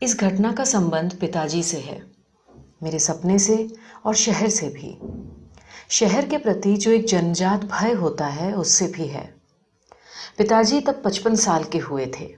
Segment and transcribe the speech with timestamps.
[0.00, 1.98] اس گھٹنا کا سمبند پتا جی سے ہے،
[2.80, 3.66] میرے سپنے سے
[4.02, 4.98] اور شہر سے بھی۔
[5.88, 9.30] شہر کے پرتی جو ایک جنجات بھئے ہوتا ہے، اس سے بھی ہے۔
[10.36, 12.34] پتا جی تب پچپن سال کے ہوئے تھے۔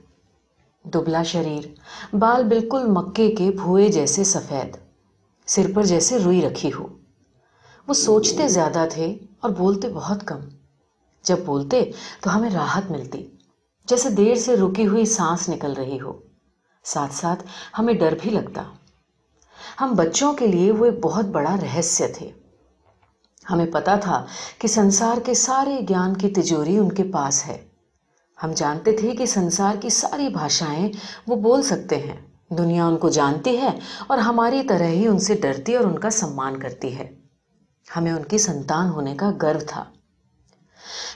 [0.83, 1.67] دبلا شریر،
[2.15, 4.77] بال بالکل مکے کے بھوئے جیسے سفید،
[5.47, 6.87] سر پر جیسے روئی رکھی ہو۔
[7.87, 10.39] وہ سوچتے زیادہ تھے اور بولتے بہت کم۔
[11.23, 11.91] جب بولتے
[12.21, 13.27] تو ہمیں راحت ملتی۔
[13.87, 16.13] جیسے دیر سے رکی ہوئی سانس نکل رہی ہو۔
[16.83, 17.43] ساتھ ساتھ
[17.79, 18.63] ہمیں ڈر بھی لگتا۔
[19.81, 22.31] ہم بچوں کے لیے وہ ایک بہت بڑا رہسیہ تھے۔
[23.49, 24.25] ہمیں پتا تھا
[24.59, 27.67] کہ سنسار کے سارے گیان کی تجوری ان کے پاس ہے۔
[28.43, 30.89] ہم جانتے تھے کہ سنسار کی ساری بھاشائیں
[31.27, 32.17] وہ بول سکتے ہیں۔
[32.49, 36.09] دنیا ان کو جانتی ہے اور ہماری طرح ہی ان سے ڈرتی اور ان کا
[36.09, 37.15] سمان کرتی ہے۔
[37.95, 39.83] ہمیں ان کی سنتان ہونے کا گرو تھا۔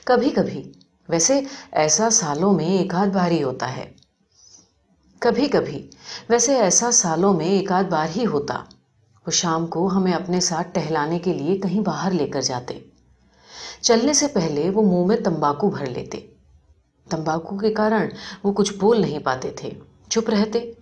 [0.06, 0.72] کبھی کبھی
[1.12, 3.92] ویسے ایسا سالوں میں ایک آدھ بار ہی ہوتا ہے۔
[5.20, 5.90] کبھی کبھی
[6.30, 8.64] ویسے ایسا سالوں میں ایک آدھ بار ہی ہوتا۔
[9.28, 12.80] وہ شام کو ہمیں اپنے ساتھ ٹہلانے کے لیے کہیں باہر لے کر جاتے۔
[13.81, 16.20] چلنے سے پہلے وہ منہ میں تمباکو بھر لیتے۔
[17.09, 18.08] تمباکو کے کارن
[18.44, 19.70] وہ کچھ بول نہیں پاتے تھے،
[20.09, 20.73] چپ رہتے۔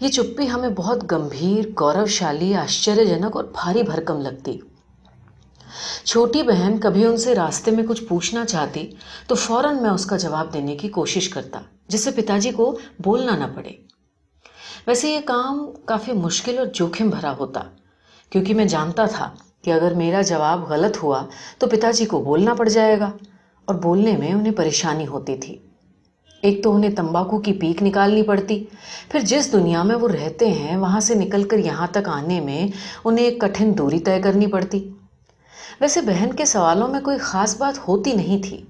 [0.00, 4.58] یہ چپی ہمیں بہت گمبھیر، گورو شالی آشچر جنک اور بھاری بھرکم لگتی۔
[6.04, 8.90] چھوٹی بہن کبھی ان سے راستے میں کچھ پوچھنا چاہتی
[9.26, 12.78] تو فوراً میں اس کا جواب دینے کی کوشش کرتا، جس سے پتا جی کو
[12.98, 13.72] بولنا نہ پڑے۔
[14.86, 17.62] ویسے یہ کام کافی مشکل اور جوکھم بھرا ہوتا،
[18.30, 19.30] کیونکہ میں جانتا تھا
[19.62, 21.26] کہ اگر میرا جواب غلط ہوا
[21.58, 23.10] تو پتا جی کو بولنا پڑ جائے گا
[23.64, 25.56] اور بولنے میں انہیں پریشانی ہوتی تھی۔
[26.42, 28.64] ایک تو انہیں تمباکو کی پیک نکالنی پڑتی،
[29.08, 32.66] پھر جس دنیا میں وہ رہتے ہیں وہاں سے نکل کر یہاں تک آنے میں
[33.04, 34.88] انہیں ایک کٹھن دوری طے کرنی پڑتی۔
[35.80, 38.62] ویسے بہن کے سوالوں میں کوئی خاص بات ہوتی نہیں تھی۔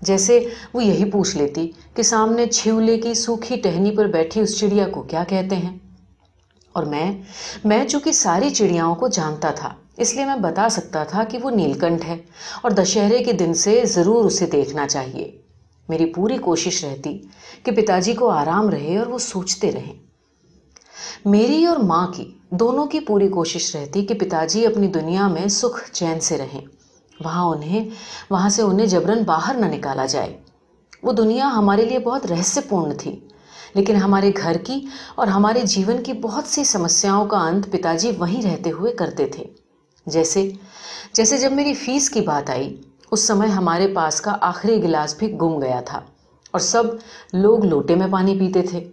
[0.00, 4.88] جیسے وہ یہی پوچھ لیتی کہ سامنے چھیولے کی سوکھی ٹہنی پر بیٹھی اس چڑیا
[4.88, 5.78] کو کیا کہتے ہیں؟
[6.72, 7.22] اور میں
[7.64, 11.50] میں چونکہ ساری چڑیاؤں کو جانتا تھا، اس لیے میں بتا سکتا تھا کہ وہ
[11.50, 12.16] نیلکنٹھ ہے
[12.62, 15.38] اور دشہرے کے دن سے ضرور اسے دیکھنا چاہیے۔
[15.88, 17.18] میری پوری کوشش رہتی
[17.62, 19.94] کہ پتا جی کو آرام رہے اور وہ سوچتے رہیں۔
[21.24, 22.30] میری اور ماں کی
[22.60, 26.60] دونوں کی پوری کوشش رہتی کہ پتا جی اپنی دنیا میں سکھ چین سے رہیں۔
[27.24, 27.88] وہاں انہیں،
[28.30, 30.40] وہاں سے انہیں جبرن باہر نہ نکالا جائے۔
[31.02, 33.20] وہ دنیا ہمارے لیے بہت رہسیہ پورن تھی،
[33.74, 38.10] لیکن ہمارے گھر کی اور ہمارے جیون کی بہت سی سمسیاؤں کا انت پتا جی
[38.18, 39.44] وہیں رہتے ہوئے کرتے تھے۔
[40.06, 40.50] جیسے
[41.12, 42.80] جیسے جب میری فیس کی بات آئی،
[43.10, 46.00] اس سمے ہمارے پاس کا آخری گلاس بھی گم گیا تھا
[46.50, 46.84] اور سب
[47.32, 48.90] لوگ لوٹے میں پانی پیتے تھے۔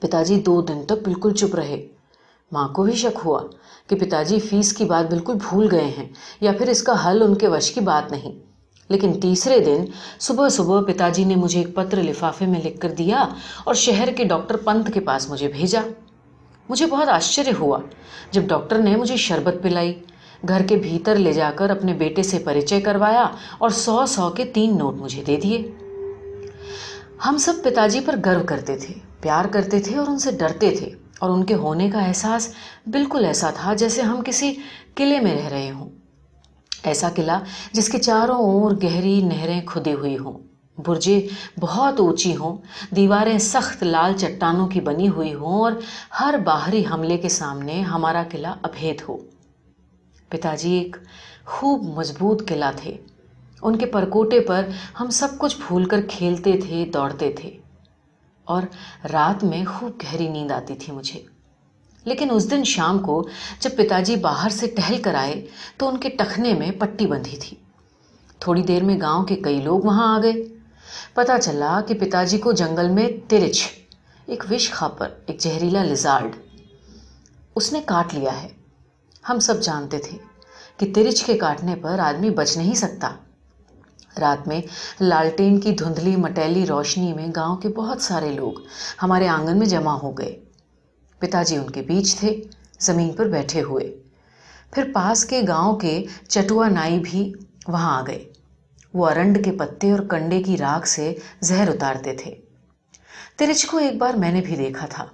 [0.00, 1.86] پتا جی دو دن تک بالکل چپ رہے۔
[2.52, 3.40] ماں کو بھی شک ہوا
[3.86, 6.08] کہ پتا جی فیس کی بات بالکل بھول گئے ہیں
[6.40, 8.32] یا پھر اس کا حل ان کے وش کی بات نہیں۔
[8.88, 9.84] لیکن تیسرے دن
[10.20, 13.28] صبح صبح پتا جی نے مجھے ایک پتر لفافے میں لکھ کر دیا
[13.64, 15.80] اور شہر کے ڈاکٹر پنت کے پاس مجھے بھیجا۔
[16.68, 17.78] مجھے بہت آشچر ہوا
[18.30, 20.00] جب ڈاکٹر نے مجھے شربت پلائی،
[20.48, 23.26] گھر کے بھیتر لے جا کر اپنے بیٹے سے پریچے کروایا
[23.58, 25.70] اور سو سو کے تین نوٹ مجھے دے دیے۔
[27.26, 30.70] ہم سب پتا جی پر گرو کرتے تھے، پیار کرتے تھے اور ان سے ڈرتے
[30.70, 30.90] تھے۔
[31.22, 32.54] اور ان کے ہونے کا احساس
[32.86, 34.54] بالکل ایسا تھا جیسے ہم کسی
[34.94, 35.90] قلعے میں رہ رہے ہوں۔
[36.84, 37.40] ایسا قلعہ
[37.72, 40.38] جس کے چاروں اور گہری نہریں کھدی ہوئی ہوں۔
[40.86, 41.28] برجے
[41.60, 42.56] بہت اونچی ہوں،
[42.96, 45.72] دیواریں سخت لال چٹانوں کی بنی ہوئی ہوں اور
[46.20, 49.16] ہر باہری حملے کے سامنے ہمارا قلعہ ابھید ہو۔
[50.28, 50.96] پتا جی ایک
[51.46, 52.96] خوب مضبوط قلعہ تھے۔
[53.62, 54.66] ان کے پرکوٹے پر
[55.00, 57.58] ہم سب کچھ بھول کر کھیلتے تھے، دوڑتے تھے۔
[58.44, 58.62] اور
[59.12, 61.22] رات میں خوب گہری نیند آتی تھی مجھے۔
[62.04, 63.28] لیکن اس دن شام کو
[63.60, 67.36] جب پتا جی باہر سے ٹہل کر آئے تو ان کے ٹخنے میں پٹی بندھی
[67.36, 67.56] تھی۔
[68.38, 70.32] تھوڑی دیر میں گاؤں کے کئی لوگ وہاں آ گئے۔
[71.14, 73.68] پتا چلا کہ پتا جی کو جنگل میں ترچھ
[74.26, 76.36] ایک وش خاپر، ایک زہریلا لزارڈ،
[77.56, 78.48] اس نے کاٹ لیا ہے۔
[79.28, 80.18] ہم سب جانتے تھے
[80.76, 83.10] کہ ترچھ کے کاٹنے پر آدمی بچ نہیں سکتا۔
[84.20, 84.62] رات میں
[85.00, 88.52] لالٹین کی دھندلی مٹیلی روشنی میں گاؤں کے بہت سارے لوگ
[89.02, 90.40] ہمارے آنگن میں جمع ہو گئے۔
[91.18, 92.40] پتا جی ان کے بیچ تھے،
[92.80, 93.96] زمین پر بیٹھے ہوئے۔
[94.72, 97.32] پھر پاس کے گاؤں کے چٹوا نائی بھی
[97.68, 98.32] وہاں آ گئے۔
[98.94, 102.34] وہ ارنڈ کے پتے اور کنڈے کی راگ سے زہر اتارتے تھے۔
[103.36, 105.04] ترچ کو ایک بار میں نے بھی دیکھا تھا۔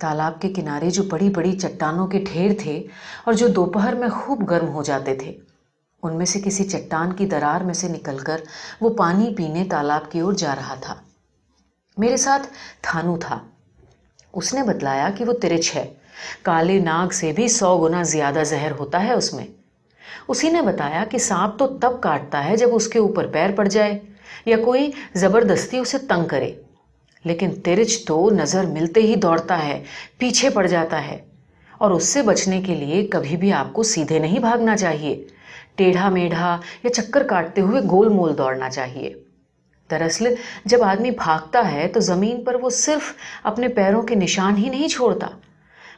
[0.00, 2.86] تالاب کے کنارے جو بڑی بڑی چٹانوں کے ڈھیر تھے
[3.24, 5.36] اور جو دوپہر میں خوب گرم ہو جاتے تھے۔
[6.02, 8.40] ان میں سے کسی چٹان کی درار میں سے نکل کر
[8.80, 10.94] وہ پانی پینے تالاب کی اور جا رہا تھا۔
[11.96, 12.46] میرے ساتھ
[12.82, 13.38] تھانو تھا۔
[14.32, 15.94] اس نے بتلایا کہ وہ ترچ ہے۔
[16.42, 19.46] کالے ناگ سے بھی سو گنا زیادہ زہر ہوتا ہے اس میں۔
[20.28, 23.68] اسی نے بتایا کہ سانپ تو تب کاٹتا ہے جب اس کے اوپر پیر پڑ
[23.68, 23.98] جائے
[24.46, 26.52] یا کوئی زبردستی اسے تنگ کرے۔
[27.24, 29.84] لیکن ترچ تو نظر ملتے ہی دوڑتا ہے،
[30.18, 31.24] پیچھے پڑ جاتا ہے
[31.78, 35.24] اور اس سے بچنے کے لیے کبھی بھی آپ کو سیدھے نہیں بھاگنا چاہیے۔
[35.76, 39.14] ٹیڑھا میڑھا یا چکر کاٹتے ہوئے گول مول دوڑنا چاہیے۔
[39.90, 40.34] دراصل
[40.64, 43.12] جب آدمی بھاگتا ہے تو زمین پر وہ صرف
[43.42, 45.26] اپنے پیروں کے نشان ہی نہیں چھوڑتا،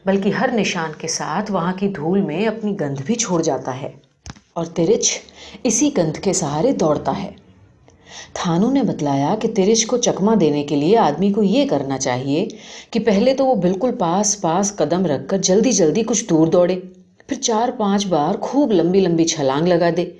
[0.07, 3.93] بلکہ ہر نشان کے ساتھ وہاں کی دھول میں اپنی گند بھی چھوڑ جاتا ہے
[4.53, 5.19] اور ترچ
[5.63, 7.31] اسی گند کے سہارے دوڑتا ہے۔
[8.33, 12.47] تھانو نے بتلایا کہ ترچ کو چکما دینے کے لیے آدمی کو یہ کرنا چاہیے
[12.91, 16.81] کہ پہلے تو وہ بالکل پاس پاس قدم رکھ کر جلدی جلدی کچھ دور دوڑے۔
[17.29, 20.11] پھر چار پانچ بار خوب لمبی لمبی چھلانگ لگا دے۔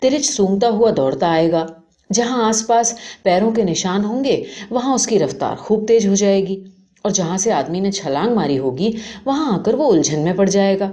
[0.00, 1.66] ترچ سونگتا ہوا دوڑتا آئے گا۔
[2.12, 6.14] جہاں آس پاس پیروں کے نشان ہوں گے، وہاں اس کی رفتار خوب تیز ہو
[6.14, 6.64] جائے گی۔
[7.02, 8.90] اور جہاں سے آدمی نے چھلانگ ماری ہوگی،
[9.24, 10.92] وہاں آ کر وہ الجھن میں پڑ جائے گا۔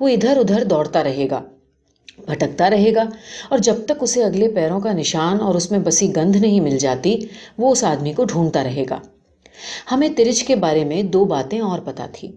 [0.00, 1.42] وہ ادھر ادھر دوڑتا رہے گا،
[2.26, 3.04] بھٹکتا رہے گا۔
[3.48, 6.78] اور جب تک اسے اگلے پیروں کا نشان اور اس میں بسی گندھ نہیں مل
[6.78, 7.18] جاتی،
[7.58, 9.00] وہ اس آدمی کو ڈھونڈتا رہے گا۔
[9.92, 12.32] ہمیں ترچ کے بارے میں دو باتیں اور پتا تھی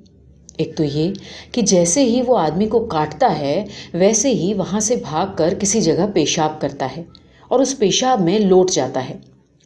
[0.57, 1.13] ایک تو یہ
[1.51, 5.81] کہ جیسے ہی وہ آدمی کو کاٹتا ہے، ویسے ہی وہاں سے بھاگ کر کسی
[5.81, 7.03] جگہ پیشاب کرتا ہے
[7.47, 9.17] اور اس پیشاب میں لوٹ جاتا ہے۔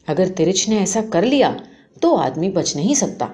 [0.08, 1.54] اگر ترچ نے ایسا کر لیا
[2.02, 3.26] تو آدمی بچ نہیں سکتا۔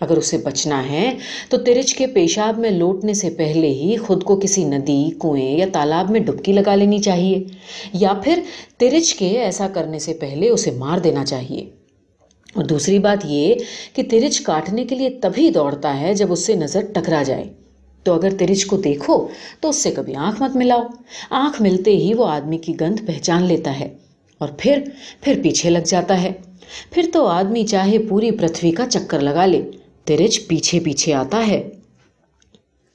[0.00, 1.14] اگر اسے بچنا ہے
[1.48, 5.66] تو ترچ کے پیشاب میں لوٹنے سے پہلے ہی خود کو کسی ندی، کنویں یا
[5.72, 7.44] تالاب میں ڈبکی لگا لینی چاہیے
[7.92, 8.40] یا پھر
[8.78, 11.83] ترچ کے ایسا کرنے سے پہلے اسے مار دینا چاہیے۔
[12.54, 13.54] اور دوسری بات یہ
[13.92, 17.44] کہ ترچ کاٹنے کے لیے تبھی دوڑتا ہے جب اس سے نظر ٹکرا جائے۔
[18.02, 19.26] تو اگر ترچ کو دیکھو
[19.60, 20.82] تو اس سے کبھی آنکھ مت ملاؤ۔
[21.30, 23.96] آنکھ ملتے ہی وہ آدمی کی گند پہچان لیتا ہے
[24.38, 24.78] اور پھر
[25.20, 26.32] پھر پیچھے لگ جاتا ہے۔
[26.90, 29.70] پھر تو آدمی چاہے پوری پرتھوی کا چکر لگا لے
[30.04, 31.68] ترچ پیچھے پیچھے آتا ہے۔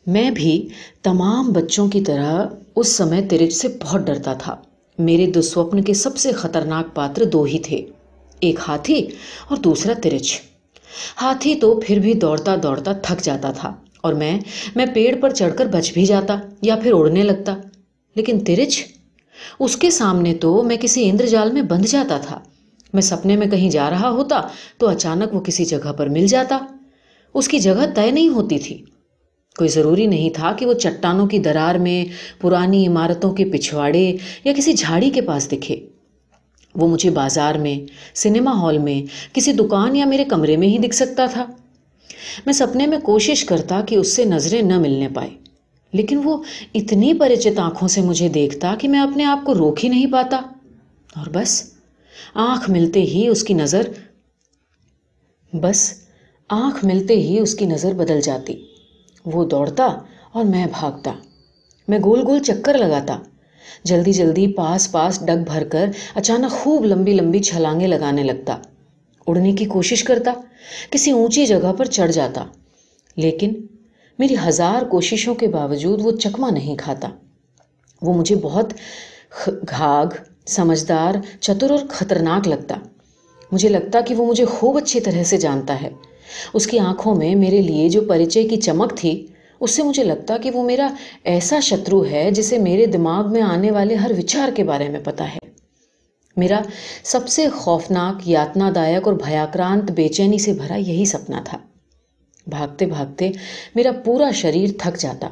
[0.08, 0.68] میں بھی
[1.04, 2.46] تمام بچوں کی طرح
[2.76, 4.56] اس سمے ترچ سے بہت ڈرتا تھا۔
[5.00, 7.86] میرے دو سوپن کے سب سے خطرناک پاتر دو ہی تھے۔
[8.40, 9.08] ایک ہاتھی
[9.48, 10.42] اور دوسرا ترچ۔
[11.22, 14.40] ہاتھی تو پھر بھی دوڑتا دوڑتا تھک جاتا تھا اور میں
[14.76, 17.56] میں پیڑ پر چڑھ کر بچ بھی جاتا یا پھر اڑنے لگتا۔
[18.16, 18.84] لیکن ترچ؟
[19.60, 22.40] اس کے سامنے تو میں کسی اندر جال میں بندھ جاتا تھا۔
[22.94, 24.42] میں سپنے میں کہیں جا رہا ہوتا
[24.78, 26.60] تو اچانک وہ کسی جگہ پر مل جاتا۔
[27.34, 28.84] اس کی جگہ طے نہیں ہوتی تھی۔
[29.58, 32.06] کوئی ضروری نہیں تھا کہ وہ چٹانوں کی درار میں
[32.42, 35.80] پرانی عمارتوں کے پچھواڑے یا کسی جھاڑی کے پاس دکھے۔
[36.80, 40.96] وہ مجھے بازار میں، سنیما ہال میں، کسی دکان یا میرے کمرے میں ہی دکھ
[40.96, 41.46] سکتا تھا۔
[42.46, 45.30] میں سپنے میں کوشش کرتا کہ اس سے نظریں نہ ملنے پائے
[45.94, 46.44] لیکن وہ
[46.74, 50.38] اتنی پریچت آنکھوں سے مجھے دیکھتا کہ میں اپنے آپ کو روک ہی نہیں پاتا۔
[51.16, 51.74] اور بس،
[52.34, 53.82] آنکھ ملتے ہی اس کی نظر،
[55.54, 55.94] بس،
[56.50, 58.54] آنکھ ملتے ہی اس کی نظر بدل جاتی۔
[59.26, 59.86] وہ دوڑتا
[60.32, 61.12] اور میں بھاگتا۔
[61.88, 63.20] میں گول گول چکر لگاتا۔
[63.84, 68.58] جلدی جلدی پاس پاس ڈگ بھر کر اچانک خوب لمبی لمبی چھلانگیں لگانے لگتا۔
[69.28, 70.34] اڑنے کی کوشش کرتا،
[70.90, 72.46] کسی اونچی جگہ پر چڑھ جاتا۔
[73.16, 73.54] لیکن
[74.20, 77.10] میری ہزار کوششوں کے باوجود وہ چکما نہیں کھاتا۔
[78.02, 78.74] وہ مجھے بہت
[79.48, 80.06] گھاگ،
[80.48, 82.76] سمجھدار، چتر اور خطرناک لگتا۔
[83.52, 85.90] مجھے لگتا کہ وہ مجھے خوب اچھی طرح سے جانتا ہے۔
[86.54, 89.28] اس کی آنکھوں میں میرے لیے جو پریچے کی چمک تھی
[89.60, 90.88] اس سے مجھے لگتا کہ وہ میرا
[91.24, 95.34] ایسا شترو ہے جسے میرے دماغ میں آنے والے ہر وچار کے بارے میں پتا
[95.34, 95.50] ہے۔
[96.38, 96.62] میرا
[97.04, 101.58] سب سے خوفناک یاتنا دایک اور بھیاکرانت، بے چینی سے بھرا یہی سپنا تھا۔
[102.48, 103.32] بھاگتے بھاگتے
[103.76, 105.30] میرا پورا شریر تھک جاتا۔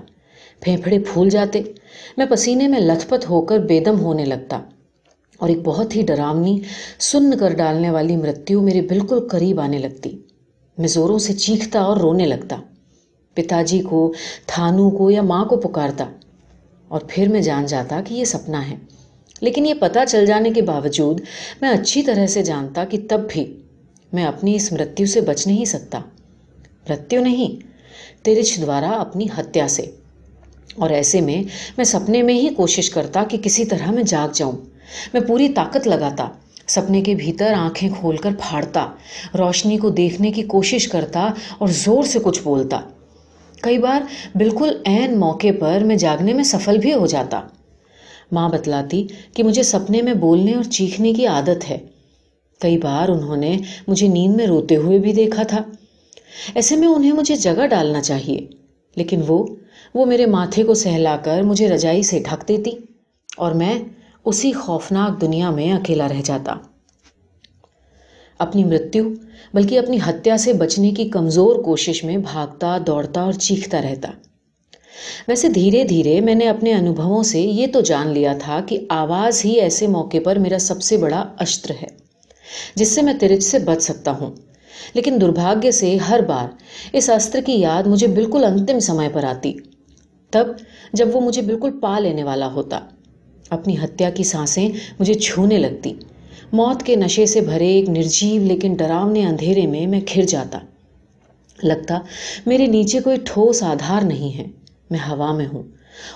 [0.60, 1.62] پھیپھڑے پھول جاتے۔
[2.18, 4.62] میں پسینے میں لتھ پت ہو کر بے دم ہونے لگتا۔
[5.38, 6.60] اور ایک بہت ہی ڈرامنی
[7.00, 10.22] سن کر ڈالنے والی مرتیو میرے بالکل قریب آنے لگتی۔
[10.78, 12.56] میں زوروں سے چیختا اور رونے لگتا۔
[13.38, 14.14] پتا جی کو،
[14.46, 16.06] تھانو کو یا ماں کو پکارتا
[16.88, 18.76] اور پھر میں جان جاتا کہ یہ سپنا ہے۔
[19.42, 21.22] لیکن یہ پتہ چل جانے کے باوجود
[21.62, 23.58] میں اچھی طرح سے جانتا کہ تب بھی
[24.14, 26.00] میں اپنی اس مرتیو سے بچ نہیں سکتا۔
[26.90, 27.68] مرتیو نہیں
[28.24, 29.86] ترچ دوارا اپنی ہتیا سے۔
[30.76, 31.44] اور ایسے میں
[31.78, 34.52] میں سپنے میں ہی کوشش کرتا کہ کسی طرح میں جاگ جاؤں۔
[35.14, 36.28] میں پوری طاقت لگاتا،
[36.68, 38.88] سپنے کے بھیتر آنکھیں کھول کر پھاڑتا،
[39.38, 42.80] روشنی کو دیکھنے کی کوشش کرتا اور زور سے کچھ بولتا۔
[43.62, 44.02] کئی بار
[44.36, 47.42] بالکل عین موقع پر میں جاگنے میں سفل بھی ہو جاتا۔
[48.32, 51.78] ماں بتلاتی کہ مجھے سپنے میں بولنے اور چیخنے کی عادت ہے۔
[52.62, 55.62] کئی بار انہوں نے مجھے نیند میں روتے ہوئے بھی دیکھا تھا۔
[56.56, 58.48] ایسے میں انہیں مجھے جگہ ڈالنا چاہیے،
[58.96, 59.46] لیکن وہ
[59.94, 62.72] وہ میرے ماتھے کو سہلا کر مجھے رجائی سے ڈھک دیتی
[63.38, 63.80] اور میں
[64.26, 66.56] اسی خوفناک دنیا میں اکیلا رہ جاتا۔
[68.40, 69.10] اپنی مرتیو،
[69.54, 74.12] بلکہ اپنی ہتیا سے بچنے کی کمزور کوشش میں بھاگتا، دوڑتا اور چیختا رہتا۔
[75.28, 79.46] ویسے دھیرے دھیرے میں نے اپنے انوبھووں سے یہ تو جان لیا تھا کہ آواز
[79.46, 81.88] ہی ایسے موقع پر میرا سب سے بڑا اشتر ہے،
[82.76, 84.36] جس سے میں ترچ سے بچ سکتا ہوں۔
[84.94, 86.48] لیکن دربھاگیہ سے ہر بار
[86.94, 89.54] اس استر کی یاد مجھے بالکل انتم سمے پر آتی۔
[90.32, 90.48] تب
[90.94, 92.80] جب وہ مجھے بالکل پا لینے والا ہوتا،
[93.50, 95.94] اپنی ہتیا کی سانسیں مجھے چھونے لگتی۔
[96.52, 100.60] موت کے نشے سے بھرے ایک نرجیو لیکن ڈراونے اندھیرے میں میں کھر جاتا۔
[101.64, 102.00] لگتا،
[102.46, 104.46] میرے نیچے کوئی ٹھوس آدھار نہیں ہے،
[104.90, 105.64] میں ہوا میں ہوں۔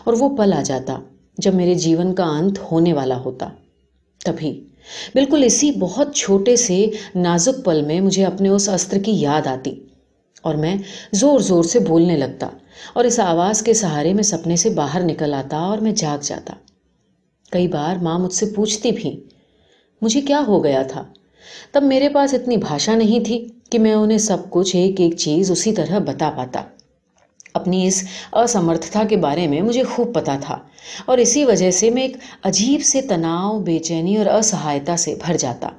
[0.04, 1.00] اور وہ پل آ جاتا
[1.38, 3.50] جب میرے جیون کا انت ہونے والا ہوتا۔
[4.26, 4.64] تبھی،
[5.14, 6.86] بالکل اسی بہت چھوٹے سے
[7.16, 9.76] نازک پل میں مجھے اپنے اس استر کی یاد آتی۔
[10.42, 10.76] اور میں
[11.12, 12.50] زور زور سے بولنے لگتا
[12.94, 16.54] اور اس آواز کے سہارے میں سپنے سے باہر نکل آتا اور میں جاگ جاتا۔
[17.52, 19.24] کئی بار ماں مجھ سے پوچھتی بھی
[20.02, 21.04] مجھے کیا ہو گیا تھا؟
[21.72, 25.52] تب میرے پاس اتنی بھاشا نہیں تھی کہ میں انہیں سب کچھ ایک ایک چیز
[25.52, 26.64] اسی طرح بتا پاتا۔
[27.54, 28.04] اپنی اس
[28.34, 30.60] اسمرتھتا کے بارے میں مجھے خوب پتا تھا
[31.06, 35.38] اور اسی وجہ سے میں ایک عجیب سے تناؤ، بے چینی اور اسہایتا سے بھر
[35.38, 35.70] جاتا۔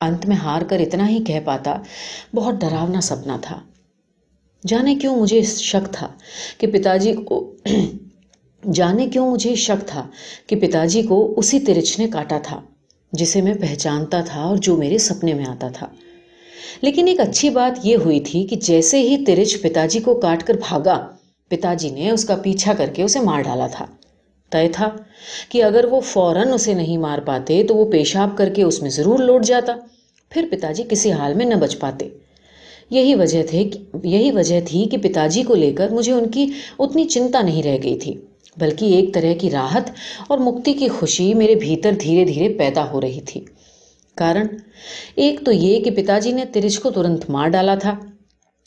[0.00, 1.76] انت میں ہار کر اتنا ہی کہہ پاتا،
[2.34, 3.60] بہت ڈراونا سپنا تھا۔
[4.66, 6.08] جانے کیوں مجھے شک تھا
[6.58, 7.54] کہ پتا جی کو
[8.72, 10.06] جانے کیوں مجھے شک تھا
[10.46, 12.60] کہ پتا جی کو اسی ترچ نے کاٹا تھا۔
[13.14, 15.86] جسے میں پہچانتا تھا اور جو میرے سپنے میں آتا تھا۔
[16.82, 20.42] لیکن ایک اچھی بات یہ ہوئی تھی کہ جیسے ہی ترچ پتا جی کو کاٹ
[20.42, 21.08] کر بھاگا
[21.50, 23.86] پتا جی نے اس کا پیچھا کر کے اسے مار ڈالا تھا۔
[24.50, 24.90] طے تھا
[25.48, 28.90] کہ اگر وہ فوراً اسے نہیں مار پاتے تو وہ پیشاب کر کے اس میں
[28.90, 29.74] ضرور لوٹ جاتا۔
[30.30, 32.08] پھر پتا جی کسی حال میں نہ بچ پاتے۔
[32.90, 33.70] یہی وجہ تھے
[34.04, 36.46] یہی وجہ تھی کہ پتا جی کو لے کر مجھے ان کی
[36.78, 38.14] اتنی چنتا نہیں رہ گئی تھی۔
[38.56, 39.90] بلکہ ایک طرح کی راحت
[40.28, 43.44] اور مکتی کی خوشی میرے بھیتر دھیرے دھیرے پیدا ہو رہی تھی۔
[44.16, 44.46] کارن،
[45.14, 47.94] ایک تو یہ کہ پتا جی نے ترچ کو ترنت مار ڈالا تھا،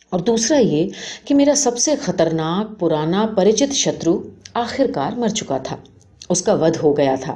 [0.09, 0.89] اور دوسرا یہ
[1.25, 4.21] کہ میرا سب سے خطرناک، پرانا، پریچت شترو
[4.53, 5.75] آخر کار مر چکا تھا۔
[6.29, 7.35] اس کا ودھ ہو گیا تھا۔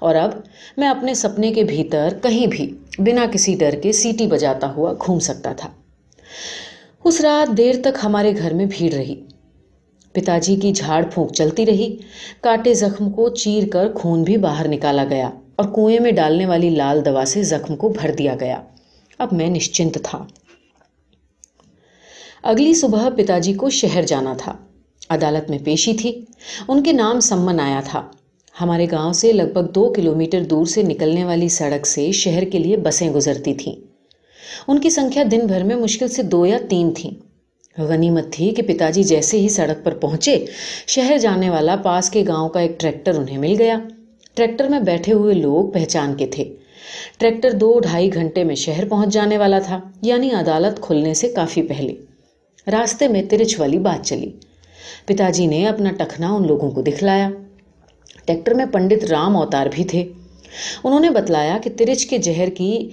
[0.00, 0.30] اور اب
[0.76, 5.18] میں اپنے سپنے کے بھیتر کہیں بھی بنا کسی ڈر کے سیٹی بجاتا ہوا گھوم
[5.18, 5.68] سکتا تھا۔
[7.04, 9.14] اس رات دیر تک ہمارے گھر میں بھیڑ رہی۔
[10.12, 11.96] پتا جی کی جھاڑ پھونک چلتی رہی۔
[12.40, 16.70] کاٹے زخم کو چیر کر خون بھی باہر نکالا گیا اور کنویں میں ڈالنے والی
[16.70, 18.62] لال دوا سے زخم کو بھر دیا گیا۔
[19.18, 20.24] اب میں نشچنت تھا۔
[22.42, 24.52] اگلی صبح پتا جی کو شہر جانا تھا۔
[25.08, 26.24] عدالت میں پیشی تھی۔
[26.68, 28.02] ان کے نام سمن آیا تھا۔
[28.60, 32.44] ہمارے گاؤں سے لگ بھگ دو کلو میٹر دور سے نکلنے والی سڑک سے شہر
[32.44, 33.74] کے لیے بسیں گزرتی تھیں۔
[34.68, 37.31] ان کی سنکھیا دن بھر میں مشکل سے دو یا تین تھیں۔
[37.78, 40.44] غنیمت تھی کہ پتا جی جیسے ہی سڑک پر پہنچے،
[40.86, 43.78] شہر جانے والا پاس کے گاؤں کا ایک ٹریکٹر انہیں مل گیا۔
[44.34, 46.44] ٹریکٹر میں بیٹھے ہوئے لوگ پہچان کے تھے۔
[47.18, 51.62] ٹریکٹر دو ڈھائی گھنٹے میں شہر پہنچ جانے والا تھا یعنی عدالت کھلنے سے کافی
[51.62, 51.94] پہلے۔
[52.66, 54.30] راستے میں ترچ والی بات چلی۔
[55.06, 57.30] پتا جی نے اپنا ٹکنا ان لوگوں کو دکھلایا۔
[58.24, 60.04] ٹریکٹر میں پنڈت رام اوتار بھی تھے۔
[60.84, 62.88] انہوں نے بتلایا کہ ترچ کے زہر کی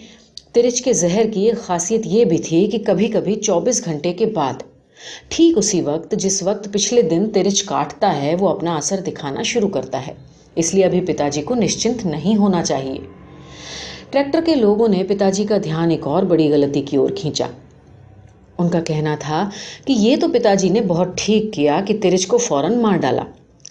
[0.53, 4.25] ترچ کے زہر کی ایک خاصیت یہ بھی تھی کہ کبھی کبھی چوبیس گھنٹے کے
[4.25, 4.63] بعد
[5.27, 9.69] ٹھیک اسی وقت جس وقت پچھلے دن ترچ کاٹتا ہے، وہ اپنا اثر دکھانا شروع
[9.69, 10.13] کرتا ہے۔
[10.55, 12.97] اس لیے ابھی پتا جی کو نشچنت نہیں ہونا چاہیے۔
[14.09, 17.45] ٹریکٹر کے لوگوں نے پتا جی کا دھیان ایک اور بڑی غلطی کی اور کھینچا۔
[18.57, 19.49] ان کا کہنا تھا
[19.85, 23.23] کہ یہ تو پتا جی نے بہت ٹھیک کیا کہ ترچ کو فوراً مار ڈالا،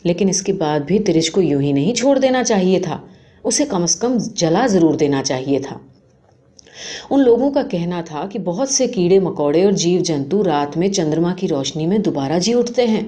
[0.04, 2.99] لیکن اس کے بعد بھی ترچ کو یوں ہی نہیں چھوڑ دینا چاہیے تھا۔
[3.44, 5.78] اسے کم از کم جلا ضرور دینا چاہیے تھا۔
[7.11, 10.88] ان لوگوں کا کہنا تھا کہ بہت سے کیڑے، مکوڑے اور جیو جنتو رات میں
[10.88, 13.00] چندرما کی روشنی میں دوبارہ جی اٹھتے ہیں۔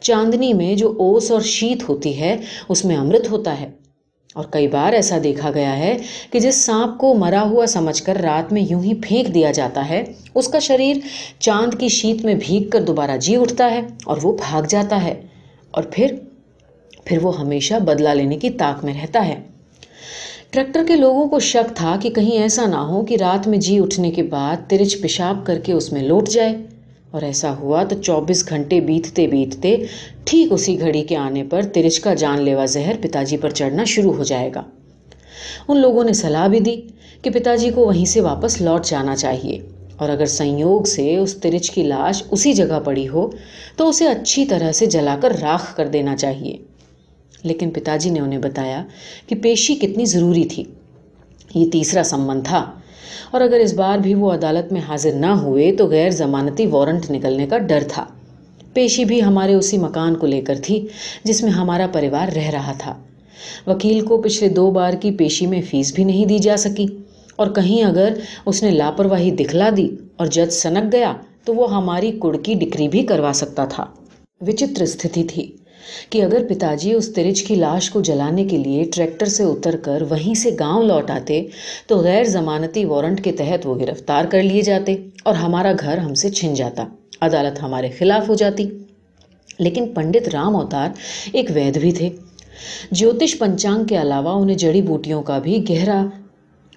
[0.00, 2.36] چاندنی میں جو اوس اور شیت ہوتی ہے،
[2.68, 3.70] اس میں امرت ہوتا ہے۔
[4.34, 5.96] اور کئی بار ایسا دیکھا گیا ہے
[6.30, 9.88] کہ جس سانپ کو مرا ہوا سمجھ کر رات میں یوں ہی پھینک دیا جاتا
[9.88, 10.96] ہے، اس کا شریر
[11.38, 15.22] چاند کی شیت میں بھیگ کر دوبارہ جی اٹھتا ہے اور وہ بھاگ جاتا ہے۔
[15.70, 16.14] اور پھر
[17.04, 19.40] پھر وہ ہمیشہ بدلا لینے کی طاق میں رہتا ہے۔
[20.56, 23.78] ٹریکٹر کے لوگوں کو شک تھا کہ کہیں ایسا نہ ہو کہ رات میں جی
[23.78, 26.56] اٹھنے کے بعد ترچ پیشاب کر کے اس میں لوٹ جائے۔
[27.10, 29.76] اور ایسا ہوا تو چوبیس گھنٹے بیتتے بیتتے
[30.24, 33.84] ٹھیک اسی گھڑی کے آنے پر ترچ کا جان لیوا زہر پتا جی پر چڑھنا
[33.84, 34.62] شروع ہو جائے گا۔
[35.68, 36.76] ان لوگوں نے صلاح بھی دی
[37.22, 39.58] کہ پتا جی کو وہیں سے واپس لوٹ جانا چاہیے۔
[39.96, 43.30] اور اگر سنیوگ سے اس ترچ کی لاش اسی جگہ پڑی ہو
[43.76, 46.56] تو اسے اچھی طرح سے جلا کر راکھ کر دینا چاہیے۔
[47.46, 48.84] لیکن پتا جی نے انہیں بتایا
[49.26, 50.64] کہ پیشی کتنی ضروری تھی۔
[51.54, 52.70] یہ تیسرا سمبند تھا۔
[53.30, 57.10] اور اگر اس بار بھی وہ عدالت میں حاضر نہ ہوئے تو غیر ضمانتی وارنٹ
[57.10, 58.04] نکلنے کا ڈر تھا۔
[58.72, 60.86] پیشی بھی ہمارے اسی مکان کو لے کر تھی
[61.24, 62.94] جس میں ہمارا پریوار رہ رہا تھا۔
[63.66, 66.86] وکیل کو پچھلے دو بار کی پیشی میں فیس بھی نہیں دی جا سکی۔
[67.36, 68.14] اور کہیں اگر
[68.46, 71.12] اس نے لاپرواہی دکھلا دی اور جج سنک گیا
[71.44, 73.86] تو وہ ہماری کڑ کی ڈکری بھی کروا سکتا تھا۔
[74.40, 75.56] وچتر استھتی تھی۔
[76.10, 79.76] کہ اگر پتا جی اس ترج کی لاش کو جلانے کے لیے ٹریکٹر سے اتر
[79.76, 81.46] کر وہیں سے گاؤں لوٹ آتے،
[81.86, 86.14] تو غیر ضمانتی وارنٹ کے تحت وہ گرفتار کر لیے جاتے اور ہمارا گھر ہم
[86.14, 86.84] سے چھن جاتا،
[87.20, 88.68] عدالت ہمارے خلاف ہو جاتی۔
[89.58, 90.88] لیکن پنڈت رام اوتار
[91.32, 92.08] ایک وید بھی تھے۔
[92.90, 96.06] جیوتش پنچانگ کے علاوہ انہیں جڑی بوٹیوں کا بھی گہرا،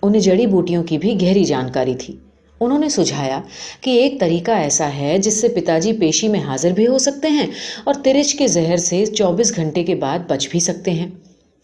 [0.02, 2.16] انہیں جڑی بوٹیوں کی بھی گہری جانکاری تھی۔
[2.62, 3.42] انہوں نے سجھایا
[3.82, 7.28] کہ ایک طریقہ ایسا ہے جس سے پتا جی پیشی میں حاضر بھی ہو سکتے
[7.28, 7.48] ہیں
[7.84, 11.08] اور ترچ کے زہر سے چوبیس گھنٹے کے بعد بچ بھی سکتے ہیں۔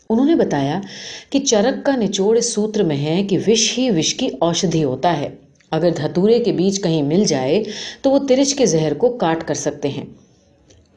[0.10, 0.82] انہوں نے بتایا
[1.30, 5.20] کہ چرک کا نچوڑ اس سوتر میں ہے کہ وش ہی وش کی اوشدھی ہوتا
[5.20, 5.30] ہے۔
[5.72, 7.64] اگر دھتورے کے بیچ کہیں مل جائے
[8.02, 10.06] تو وہ ترچ کے زہر کو کاٹ کر سکتے ہیں۔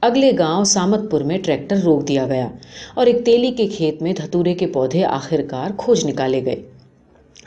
[0.01, 2.49] اگلے گاؤں سامت پور میں ٹریکٹر روک دیا گیا
[2.95, 6.63] اور ایک تیلی کے کھیت میں دھتورے کے پودے آخر کار کھوج نکالے گئے۔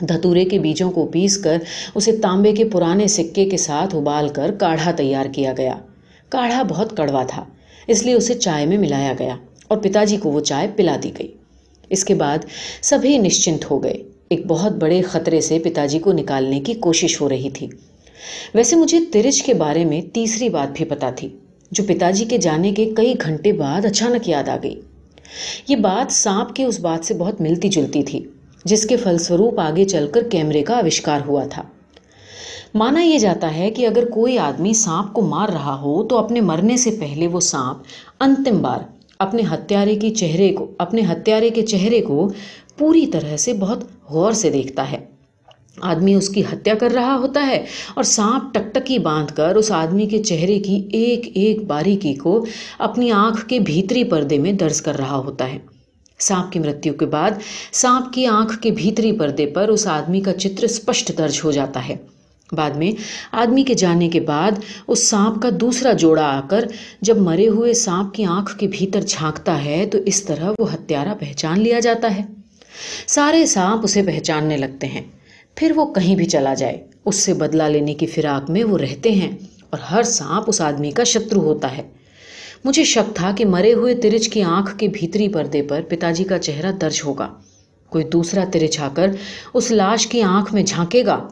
[0.08, 1.58] دھتورے کے بیجوں کو پیس کر
[1.94, 5.74] اسے تانبے کے پرانے سکے کے ساتھ ابال کر کاڑھا تیار کیا گیا۔
[6.28, 7.44] کاڑھا بہت کڑوا تھا،
[7.86, 9.36] اس لیے اسے چائے میں ملایا گیا
[9.68, 11.32] اور پتا جی کو وہ چائے پلا دی گئی۔
[11.90, 12.38] اس کے بعد
[12.82, 17.20] سبھی نشچنت ہو گئے۔ ایک بہت بڑے خطرے سے پتا جی کو نکالنے کی کوشش
[17.20, 17.68] ہو رہی تھی۔
[18.54, 21.28] ویسے مجھے ترج کے بارے میں تیسری بات بھی پتا تھی،
[21.70, 24.80] جو پتا جی کے جانے کے کئی گھنٹے بعد اچانک یاد آ گئی۔
[25.68, 28.24] یہ بات سانپ کے اس بات سے بہت ملتی جلتی تھی۔
[28.64, 31.62] جس کے فلسوروپ آگے چل کر کیمرے کا آوشکار ہوا تھا۔
[32.74, 36.40] مانا یہ جاتا ہے کہ اگر کوئی آدمی سانپ کو مار رہا ہو تو اپنے
[36.40, 37.78] مرنے سے پہلے وہ سانپ
[38.20, 38.78] انتم بار
[39.18, 42.28] اپنے ہتھیارے کی چہرے کو، اپنے ہتھیارے کے چہرے کو
[42.78, 45.04] پوری طرح سے بہت غور سے دیکھتا ہے۔
[45.80, 47.64] آدمی اس کی ہتیا کر رہا ہوتا ہے
[47.94, 52.44] اور سانپ ٹکٹکی باندھ کر اس آدمی کے چہرے کی ایک ایک باریکی کو
[52.78, 55.58] اپنی آنکھ کے بھیتری پردے میں درج کر رہا ہوتا ہے۔
[56.18, 57.30] سانپ کی مرتیو کے بعد
[57.72, 61.88] سانپ کی آنکھ کے بھیتری پردے پر اس آدمی کا چتر اسپشٹ درج ہو جاتا
[61.88, 61.96] ہے۔
[62.52, 62.92] بعد میں
[63.32, 64.50] آدمی کے جانے کے بعد
[64.88, 66.64] اس سانپ کا دوسرا جوڑا آ کر
[67.00, 71.14] جب مرے ہوئے سانپ کی آنکھ کے بھیتر جھانکتا ہے تو اس طرح وہ ہتھیارا
[71.20, 72.22] پہچان لیا جاتا ہے۔
[73.06, 75.02] سارے سانپ اسے پہچاننے لگتے ہیں۔
[75.54, 79.12] پھر وہ کہیں بھی چلا جائے۔ اس سے بدلہ لینے کی فراق میں وہ رہتے
[79.12, 79.32] ہیں
[79.70, 81.82] اور ہر سانپ اس آدمی کا شترو ہوتا ہے۔
[82.64, 86.24] مجھے شک تھا کہ مرے ہوئے ترج کی آنکھ کے بھیتری پردے پر پتا جی
[86.24, 87.28] کا چہرہ درج ہوگا۔
[87.88, 89.10] کوئی دوسرا ترج آ کر
[89.54, 91.28] اس لاش کی آنکھ میں جھانکے گا؟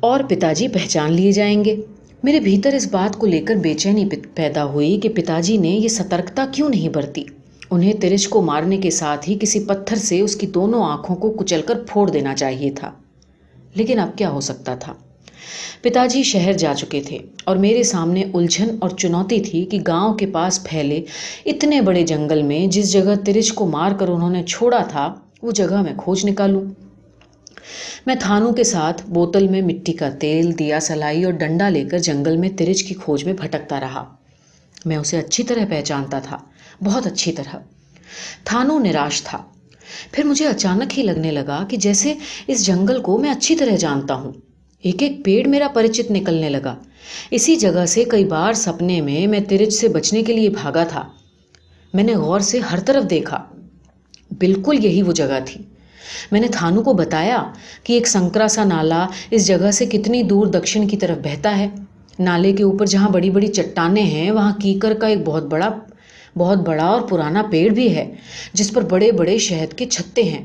[0.00, 1.76] اور پتا جی پہچان لیے جائیں گے۔
[2.22, 5.68] میرے بھیتر اس بات کو لے کر بے چینی پیدا ہوئی کہ پتا جی نے
[5.68, 7.24] یہ سترکتا کیوں نہیں برتی۔
[7.70, 11.30] انہیں ترج کو مارنے کے ساتھ ہی کسی پتھر سے اس کی دونوں آنکھوں کو
[11.30, 12.90] کچل کر پھوڑ دینا چاہیے تھا۔
[13.74, 14.94] لیکن اب کیا ہو سکتا تھا؟
[15.82, 20.14] پتا جی شہر جا چکے تھے اور میرے سامنے الجھن اور چنوتی تھی کہ گاؤں
[20.14, 21.04] کے پاس پھیلے
[21.46, 25.50] اتنے بڑے جنگل میں جس جگہ ترچ کو مار کر انہوں نے چھوڑا تھا، وہ
[25.50, 26.64] جگہ میں کھوج نکالوں۔
[28.06, 31.98] میں تھانوں کے ساتھ بوتل میں مٹی کا تیل، دیا سلائی اور ڈنڈا لے کر
[31.98, 34.04] جنگل میں ترچ کی کھوج میں بھٹکتا رہا۔
[34.84, 36.38] میں اسے اچھی طرح پہچانتا تھا،
[36.84, 37.56] بہت اچھی طرح۔
[38.44, 39.38] تھانوں نراش تھا۔
[40.12, 42.14] پھر مجھے اچانک ہی لگنے لگا کہ جیسے
[42.46, 44.32] اس جنگل کو میں اچھی طرح جانتا ہوں۔
[44.84, 46.76] ایک ایک پیڑ میرا پریچت نکلنے لگا۔
[47.30, 51.08] اسی جگہ سے کئی بار سپنے میں میں ترج سے بچنے کے لیے بھاگا تھا۔
[51.94, 53.44] میں نے غور سے ہر طرف دیکھا۔
[54.38, 55.62] بالکل یہی وہ جگہ تھی۔
[56.32, 57.42] میں نے تھانو کو بتایا
[57.84, 61.68] کہ ایک سنکرا سا نالا اس جگہ سے کتنی دور دکشن کی طرف بہتا ہے۔
[62.18, 65.70] نالے کے اوپر جہاں بڑی بڑی چٹانیں ہیں، وہاں کیکر کا ایک بہت بڑا
[66.36, 68.14] بہت بڑا اور پرانا پیڑ بھی ہے،
[68.52, 70.44] جس پر بڑے بڑے شہد کے چھتے ہیں۔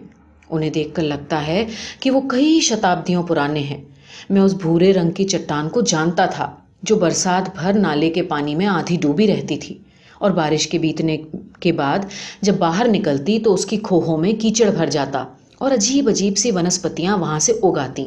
[0.49, 1.65] انہیں دیکھ کر لگتا ہے
[1.99, 3.81] کہ وہ کئی شتابدیوں پرانے ہیں۔
[4.29, 6.51] میں اس بھورے رنگ کی چٹان کو جانتا تھا
[6.83, 9.77] جو برسات بھر نالے کے پانی میں آدھی ڈوبی رہتی تھی
[10.17, 11.17] اور بارش کے بیتنے
[11.59, 11.99] کے بعد
[12.41, 15.25] جب باہر نکلتی تو اس کی کھوہوں میں کیچڑ بھر جاتا
[15.57, 18.05] اور عجیب عجیب سی ونسپتیاں وہاں سے اگاتی۔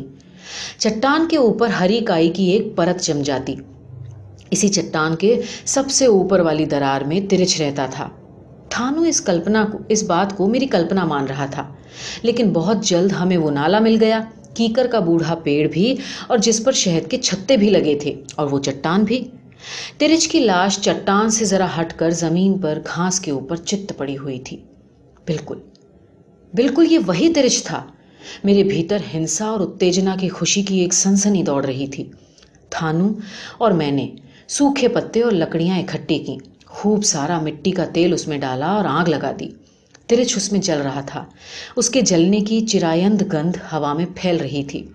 [0.78, 3.54] چٹان کے اوپر ہری کائی کی ایک پرت جم جاتی۔
[4.50, 8.08] اسی چٹان کے سب سے اوپر والی درار میں ترچ رہتا تھا۔
[8.68, 11.74] تھانو اس کلپنا کو، اس بات کو میری کلپنا مان رہا تھا،
[12.22, 14.20] لیکن بہت جلد ہمیں وہ نالا مل گیا۔
[14.54, 18.46] کیکر کا بوڑھا پیڑ بھی اور جس پر شہد کے چھتے بھی لگے تھے اور
[18.46, 19.24] وہ چٹان بھی۔
[19.98, 24.18] ترج کی لاش چٹان سے ذرا ہٹ کر زمین پر گھاس کے اوپر چت پڑی
[24.18, 24.56] ہوئی تھی۔
[25.26, 25.58] بالکل
[26.54, 27.86] بالکل یہ وہی ترج تھا۔
[28.44, 32.04] میرے بھیتر ہنسا اور اتےجنا کی خوشی کی ایک سنسنی دوڑ رہی تھی۔
[32.70, 33.12] تھانو
[33.58, 34.08] اور میں نے
[34.48, 38.84] سوکھے پتے اور لکڑیاں اکٹھی کیں۔ خوب سارا مٹی کا تیل اس میں ڈالا اور
[38.88, 39.48] آگ لگا دی۔
[40.16, 41.24] ترچ اس میں جل رہا تھا۔
[41.76, 44.86] اس کے جلنے کی چرایند گند ہوا میں پھیل رہی تھی۔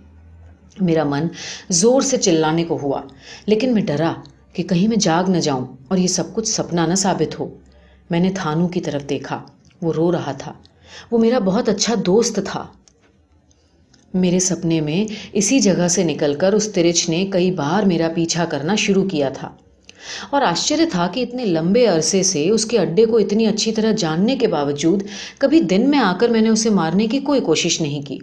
[0.81, 1.27] میرا من
[1.69, 3.01] زور سے چلانے کو ہوا،
[3.45, 4.13] لیکن میں ڈرا
[4.53, 7.57] کہ کہیں میں جاگ نہ جاؤں اور یہ سب کچھ سپنا نہ ثابت ہو۔
[8.09, 9.41] میں نے تھانو کی طرف دیکھا،
[9.81, 10.53] وہ رو رہا تھا۔
[11.11, 12.67] وہ میرا بہت اچھا دوست تھا۔
[14.13, 18.45] میرے سپنے میں اسی جگہ سے نکل کر اس ترچھ نے کئی بار میرا پیچھا
[18.45, 19.49] کرنا شروع کیا تھا۔
[20.31, 24.35] آشچر تھا کہ اتنے لمبے عرصے سے اس کے اڈے کو اتنی اچھی طرح جاننے
[24.35, 25.03] کے باوجود
[25.37, 28.17] کبھی دن میں آ کر میں نے اسے مارنے کی کوئی کوشش نہیں کی۔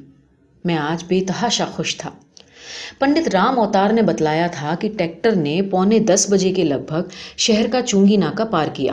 [0.64, 2.10] میں آج بے تحاشا خوش تھا۔
[2.98, 7.02] پنڈت رام اوتار نے بتلایا تھا کہ ٹریکٹر نے پونے دس بجے کے لگ بھگ
[7.36, 8.92] شہر کا چونگی ناکہ پار کیا۔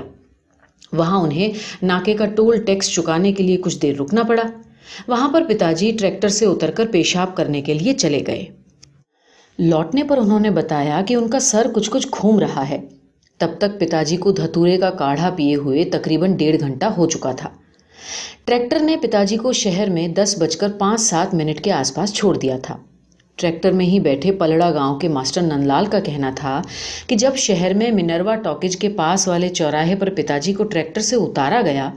[0.94, 1.52] وہاں انہیں
[1.86, 4.44] ناکے کا ٹول ٹیکس چکانے کے لیے کچھ دیر رکنا پڑا۔
[5.08, 8.46] وہاں پر پتا جی ٹریکٹر سے اتر کر پیشاب کرنے کے لیے چلے گئے۔
[9.60, 12.80] لوٹنے پر انہوں نے بتایا کہ ان کا سر کچھ کچھ گھوم رہا ہے۔
[13.40, 17.32] تب تک پتا جی کو دھتورے کا کاڑھا پیے ہوئے تقریباً ڈیڑھ گھنٹہ ہو چکا
[17.32, 17.50] تھا۔
[18.46, 21.94] ٹریکٹر نے پتا جی کو شہر میں دس بج کر پانچ سات منٹ کے آس
[21.94, 22.78] پاس چھوڑ دیا تھا۔
[23.38, 26.62] ٹریکٹر میں ہی بیٹھے پلڑا گاؤں کے ماسٹر نند لال کا کہنا تھا
[27.08, 31.02] کہ جب شہر میں منروا ٹاکج کے پاس والے چوراہے پر پتا جی کو ٹریکٹر
[31.02, 31.90] سے اتارا گیا،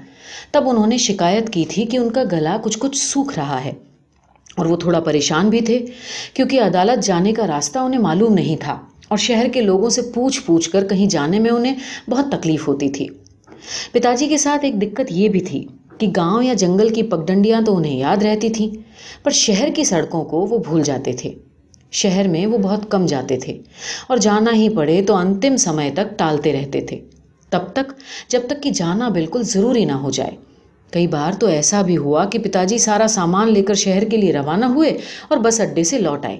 [0.53, 3.73] تب انہوں نے شکایت کی تھی کہ ان کا گلا کچھ کچھ سوکھ رہا ہے۔
[4.57, 5.87] اور وہ تھوڑا پریشان بھی تھے
[6.35, 10.43] کیونکہ عدالت جانے کا راستہ انہیں معلوم نہیں تھا اور شہر کے لوگوں سے پوچھ
[10.47, 11.75] پوچھ کر کہیں جانے میں انہیں
[12.11, 13.07] بہت تکلیف ہوتی تھی۔
[13.93, 15.67] پتا جی کے ساتھ ایک دقت یہ بھی تھی
[15.99, 18.71] کہ گاؤں یا جنگل کی پگڈنڈیاں تو انہیں یاد رہتی تھیں،
[19.25, 21.33] پر شہر کی سڑکوں کو وہ بھول جاتے تھے۔
[21.93, 23.59] شہر میں وہ بہت کم جاتے تھے
[24.07, 27.01] اور جانا ہی پڑے تو انتم سمے تک ٹالتے رہتے تھے۔
[27.51, 27.93] تب تک،
[28.29, 30.31] جب تک کہ جانا بالکل ضروری نہ ہو جائے۔
[30.95, 34.17] کئی بار تو ایسا بھی ہوا کہ پتا جی سارا سامان لے کر شہر کے
[34.17, 36.39] لیے روانہ ہوئے اور بس اڈے سے لوٹ آئے۔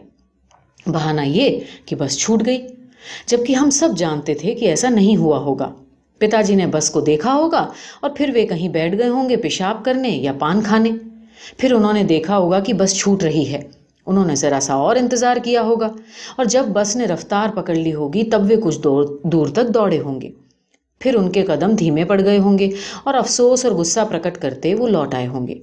[0.87, 2.67] بہانہ یہ کہ بس چھوٹ گئی۔
[3.27, 5.73] جبکہ ہم سب جانتے تھے کہ ایسا نہیں ہوا ہوگا۔
[6.19, 7.69] پتا جی نے بس کو دیکھا ہوگا
[8.01, 10.91] اور پھر وہ کہیں بیٹھ گئے ہوں گے پیشاب کرنے یا پان کھانے۔
[11.59, 13.63] پھر انہوں نے دیکھا ہوگا کہ بس چھوٹ رہی ہے۔
[14.07, 15.89] انہوں نے ذرا سا اور انتظار کیا ہوگا
[16.37, 19.99] اور جب بس نے رفتار پکڑ لی ہوگی تب وہ کچھ دور دور تک دوڑے
[19.99, 20.31] ہوں گے۔
[21.05, 22.71] پھر ان کے قدم دھیمے پڑ گئے ہوں گے
[23.05, 25.55] اور افسوس اور غصہ پرکٹ کرتے وہ لوٹ آئے ہوں گے۔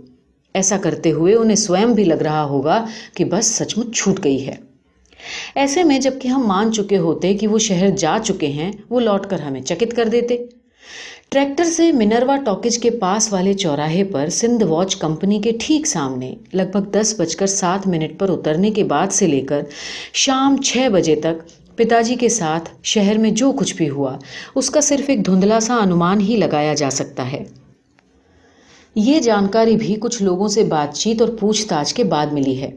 [0.56, 4.48] ایسا کرتے ہوئے انہیں سوئم بھی لگ رہا ہوگا کہ بس سچ مچ چھوٹ گئی
[4.48, 4.56] ہے۔
[5.56, 9.28] ایسے میں جبکہ ہم مان چکے ہوتے کہ وہ شہر جا چکے ہیں، وہ لوٹ
[9.28, 10.38] کر ہمیں چکت کر دیتے۔
[11.30, 16.36] ٹریکٹر سے منروا ٹاکج کے پاس والے چوراہے پر سندھ واچ کمپنی کے ٹھیک سامنے
[16.54, 19.62] لگ بھگ دس بج کر سات منٹ پر اترنے کے بعد سے لے کر
[20.14, 24.18] شام چھ بجے تک پتا جی کے ساتھ شہر میں جو کچھ بھی ہوا،
[24.56, 27.44] اس کا صرف ایک دھندلا سا انومان ہی لگایا جا سکتا ہے۔
[28.96, 32.72] یہ جانکاری بھی کچھ لوگوں سے بات چیت اور پوچھ تاچھ کے بعد ملی ہے۔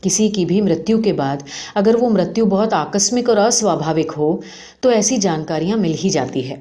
[0.00, 1.36] کسی کی بھی مرتیو کے بعد
[1.74, 4.40] اگر وہ مرتیو بہت آکسمک اور اسوابھاوک ہو،
[4.80, 6.60] تو ایسی جانکاریاں مل ہی جاتی ہے۔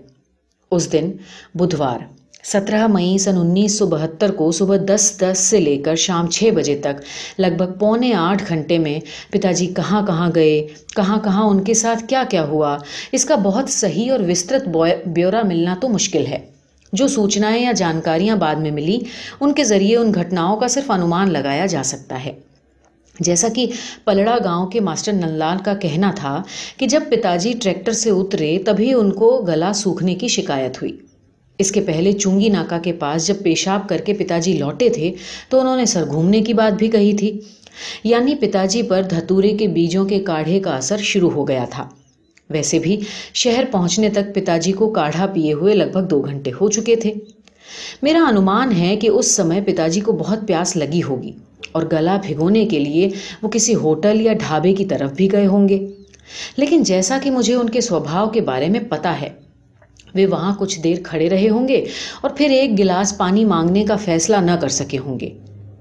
[0.71, 1.11] اس دن،
[1.55, 6.27] بدھوار سترہ مئی سن انیس سو بہتر کو صبح دس دس سے لے کر شام
[6.27, 7.01] چھ بجے تک
[7.39, 11.73] لگ بھگ پونے آٹھ گھنٹے میں پتا جی کہاں کہاں گئے، کہاں کہاں ان کے
[11.73, 12.77] ساتھ کیا کیا ہوا؟
[13.11, 14.67] اس کا بہت صحیح اور وسترت
[15.05, 16.39] بیورا ملنا تو مشکل ہے۔
[16.93, 18.99] جو سوچنائیں یا جانکاریاں بعد میں ملی،
[19.39, 22.33] ان کے ذریعے ان گھٹناؤں کا صرف انومان لگایا جا سکتا ہے۔
[23.19, 23.65] جیسا کہ
[24.05, 26.43] پلڑا گاؤں کے ماسٹر نلال کا کہنا تھا
[26.77, 30.97] کہ جب پتا جی ٹریکٹر سے اترے، تبھی ان کو گلا سوکھنے کی شکایت ہوئی۔
[31.63, 35.13] اس کے پہلے چونگی ناکا کے پاس جب پیشاب کر کے پتا جی لوٹے تھے
[35.49, 37.31] تو انہوں نے سر گھومنے کی بات بھی کہی تھی۔
[38.03, 41.89] یعنی پتا جی پر دھتورے کے بیجوں کے کاڑھے کا اثر شروع ہو گیا تھا۔
[42.49, 42.99] ویسے بھی
[43.33, 46.95] شہر پہنچنے تک پتا جی کو کاڑھا پیے ہوئے لگ بھگ دو گھنٹے ہو چکے
[46.95, 47.13] تھے۔
[48.01, 51.31] میرا انومان ہے کہ اس سمے پتا جی کو بہت پیاس لگی ہوگی
[51.71, 53.09] اور گلا بھگونے کے لیے
[53.41, 55.79] وہ کسی ہوٹل یا ڈھابے کی طرف بھی گئے ہوں گے۔
[56.57, 59.29] لیکن جیسا کہ مجھے ان کے سوبھاؤ کے بارے میں پتا ہے
[60.15, 61.85] وہ وہاں کچھ دیر کھڑے رہے ہوں گے
[62.21, 65.29] اور پھر ایک گلاس پانی مانگنے کا فیصلہ نہ کر سکے ہوں گے۔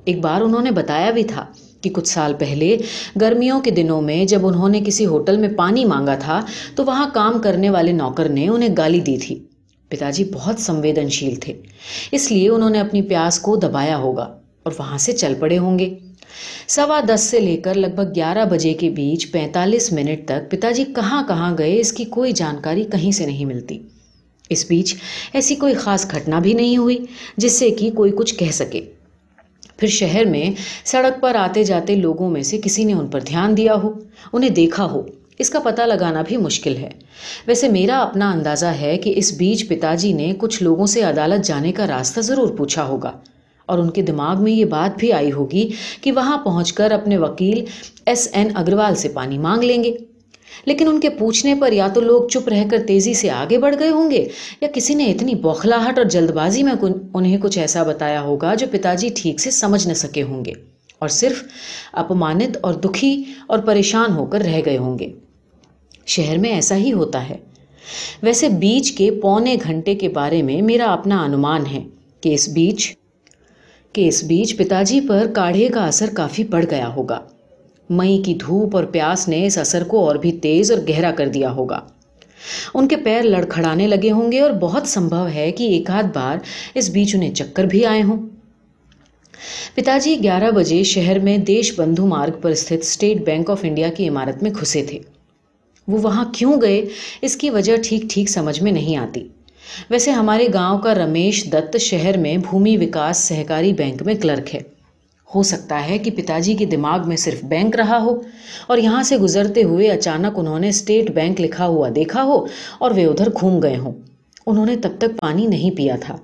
[0.04, 1.44] ایک بار انہوں نے بتایا بھی تھا
[1.80, 2.76] کہ کچھ سال پہلے
[3.20, 6.40] گرمیوں کے دنوں میں جب انہوں نے کسی ہوٹل میں پانی مانگا تھا
[6.74, 9.38] تو وہاں کام کرنے والے نوکر نے انہیں گالی دی تھی۔
[9.90, 11.60] پتا جی بہت سنویدنشیل تھے،
[12.12, 14.22] اس لیے انہوں نے اپنی پیاس کو دبایا ہوگا
[14.62, 15.94] اور وہاں سے چل پڑے ہوں گے۔
[16.68, 20.70] سوا دس سے لے کر لگ بھگ گیارہ بجے کے بیچ پینتالیس منٹ تک پتا
[20.70, 23.78] جی کہاں کہاں گئے اس کی کوئی جانکاری کہیں سے نہیں ملتی۔
[24.52, 24.94] اس بیچ
[25.32, 27.04] ایسی کوئی خاص گھٹنا بھی نہیں ہوئی
[27.36, 28.80] جس سے کہ کوئی کچھ کہہ سکے۔
[29.76, 30.50] پھر شہر میں
[30.84, 33.92] سڑک پر آتے جاتے لوگوں میں سے کسی نے ان پر دھیان دیا ہو،
[34.32, 35.02] انہیں دیکھا ہو،
[35.38, 36.90] اس کا پتہ لگانا بھی مشکل ہے۔
[37.46, 41.46] ویسے میرا اپنا اندازہ ہے کہ اس بیچ پتا جی نے کچھ لوگوں سے عدالت
[41.46, 43.12] جانے کا راستہ ضرور پوچھا ہوگا۔
[43.66, 47.16] اور ان کے دماغ میں یہ بات بھی آئی ہوگی کہ وہاں پہنچ کر اپنے
[47.16, 47.64] وکیل
[48.06, 49.96] ایس این اگروال سے پانی مانگ لیں گے۔
[50.64, 53.76] لیکن ان کے پوچھنے پر یا تو لوگ چپ رہ کر تیزی سے آگے بڑھ
[53.78, 54.28] گئے ہوں گے
[54.60, 56.72] یا کسی نے اتنی بوکھلاہٹ اور جلد بازی میں
[57.14, 60.52] انہیں کچھ ایسا بتایا ہوگا جو پتا جی ٹھیک سے سمجھ نہ سکے ہوں گے
[60.98, 61.42] اور صرف
[61.92, 65.12] اپمانت اور دکھی اور پریشان ہو کر رہ گئے ہوں گے۔
[66.06, 67.36] شہر میں ایسا ہی ہوتا ہے۔
[68.22, 71.82] ویسے بیچ کے پونے گھنٹے کے بارے میں میرا اپنا انومان ہے
[72.20, 72.96] کہ اس بیچ
[73.92, 77.20] کہ اس بیچ پتا جی پر کاڑھے کا اثر کافی بڑھ گیا ہوگا۔
[77.90, 81.28] مئی کی دھوپ اور پیاس نے اس اثر کو اور بھی تیز اور گہرا کر
[81.28, 81.80] دیا ہوگا۔
[82.74, 86.36] ان کے پیر لڑکھڑانے لگے ہوں گے اور بہت سمبھو ہے کہ ایک آدھ بار
[86.74, 88.28] اس بیچ انہیں چکر بھی آئے ہوں۔
[89.74, 93.88] پتا جی گیارہ بجے شہر میں دیش بندھو مارگ پر استھت اسٹیٹ بینک آف انڈیا
[93.88, 94.98] کی عمارت میں گھسے تھے۔
[95.88, 96.84] وہ وہاں کیوں گئے؟
[97.22, 99.28] اس کی وجہ ٹھیک ٹھیک سمجھ میں نہیں آتی۔
[99.90, 104.60] ویسے ہمارے گاؤں کا رمیش دت شہر میں بھومی وکاس سہکاری بینک میں کلرک ہے۔
[105.34, 108.20] ہو سکتا ہے کہ پتا جی کے دماغ میں صرف بینک رہا ہو
[108.66, 112.46] اور یہاں سے گزرتے ہوئے اچانک انہوں نے اسٹیٹ بینک لکھا ہوا دیکھا ہو
[112.78, 113.92] اور وہ ادھر گھوم گئے ہوں۔
[114.46, 116.16] انہوں نے تب تک پانی نہیں پیا تھا۔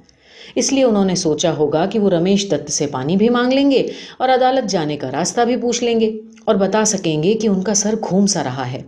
[0.55, 3.71] اس لیے انہوں نے سوچا ہوگا کہ وہ رمیش دت سے پانی بھی مانگ لیں
[3.71, 3.87] گے
[4.19, 7.63] اور عدالت جانے کا راستہ بھی پوچھ لیں گے اور بتا سکیں گے کہ ان
[7.63, 8.83] کا سر گھوم سا رہا ہے۔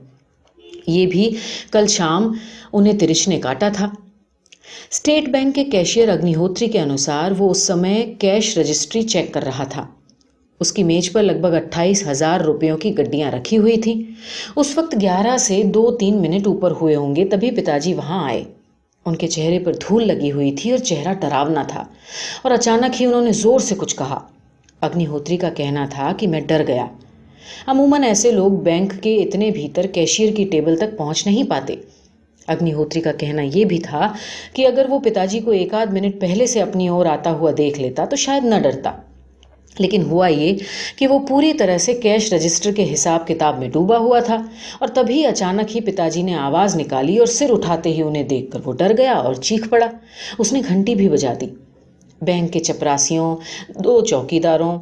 [0.86, 1.30] یہ بھی
[1.70, 2.32] کل شام
[2.72, 3.88] انہیں ترش نے کاٹا تھا۔
[4.90, 9.42] اسٹیٹ بینک کے کیشیئر اگنی ہوتری کے انوسار وہ اس سمے کیش رجسٹری چیک کر
[9.42, 9.86] رہا تھا۔
[10.60, 14.02] اس کی میج پر لگ بھگ اٹھائیس ہزار روپیوں کی گڈیاں رکھی ہوئی تھیں۔
[14.56, 18.24] اس وقت گیارہ سے دو تین منٹ اوپر ہوئے ہوں گے تبھی پتا جی وہاں
[18.24, 18.44] آئے۔
[19.04, 21.84] ان کے چہرے پر دھول لگی ہوئی تھی اور چہرہ ڈراونا تھا
[22.42, 24.18] اور اچانک ہی انہوں نے زور سے کچھ کہا۔
[24.80, 26.86] اگنی ہوتری کا کہنا تھا کہ میں ڈر گیا۔
[27.66, 31.76] عموماً ایسے لوگ بینک کے اتنے بھیتر کیشیئر کی ٹیبل تک پہنچ نہیں پاتے۔
[32.46, 34.12] اگنی ہوتری کا کہنا یہ بھی تھا
[34.52, 37.50] کہ اگر وہ پتا جی کو ایک آدھ منٹ پہلے سے اپنی اور آتا ہوا
[37.58, 38.92] دیکھ لیتا تو شاید نہ ڈرتا۔
[39.80, 40.56] لیکن ہوا یہ
[40.96, 44.36] کہ وہ پوری طرح سے کیش رجسٹر کے حساب کتاب میں ڈوبا ہوا تھا
[44.78, 48.50] اور تبھی اچانک ہی پتا جی نے آواز نکالی اور سر اٹھاتے ہی انہیں دیکھ
[48.50, 49.86] کر وہ ڈر گیا اور چیخ پڑا۔
[50.38, 51.46] اس نے گھنٹی بھی بجا دی۔
[52.22, 53.36] بینک کے چپراسیوں،
[53.84, 54.78] دو چوکی داروں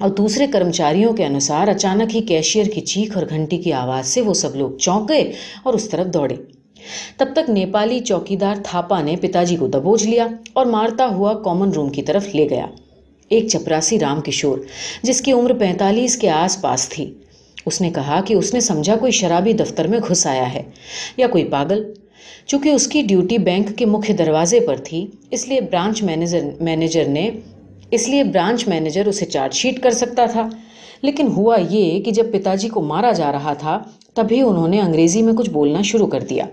[0.00, 4.20] اور دوسرے کرمچاریوں کے انوسار اچانک ہی کیشیئر کی چیخ اور گھنٹی کی آواز سے
[4.20, 6.36] وہ سب لوگ چونک گئے اور اس طرف دوڑے۔
[7.16, 11.34] تب تک نیپالی چوکی دار تھاپا نے پتا جی کو دبوچ لیا اور مارتا ہوا
[11.34, 12.66] کامن روم کی طرف لے گیا۔
[13.28, 14.58] ایک چپراسی رام کشور،
[15.02, 17.14] جس کی عمر پینتالیس کے آس پاس تھی۔
[17.66, 20.62] اس نے کہا کہ اس نے سمجھا کوئی شرابی دفتر میں گھس آیا ہے
[21.16, 21.92] یا کوئی پاگل۔
[22.46, 27.04] چونکہ اس کی ڈیوٹی بینک کے مکھ دروازے پر تھی، اس لیے برانچ مینیجر مینیجر
[27.04, 27.30] نے،
[27.90, 30.48] اس لیے برانچ مینیجر اسے چارج شیٹ کر سکتا تھا۔
[31.02, 33.82] لیکن ہوا یہ کہ جب پتا جی کو مارا جا رہا تھا،
[34.14, 36.44] تبھی انہوں نے انگریزی میں کچھ بولنا شروع کر دیا۔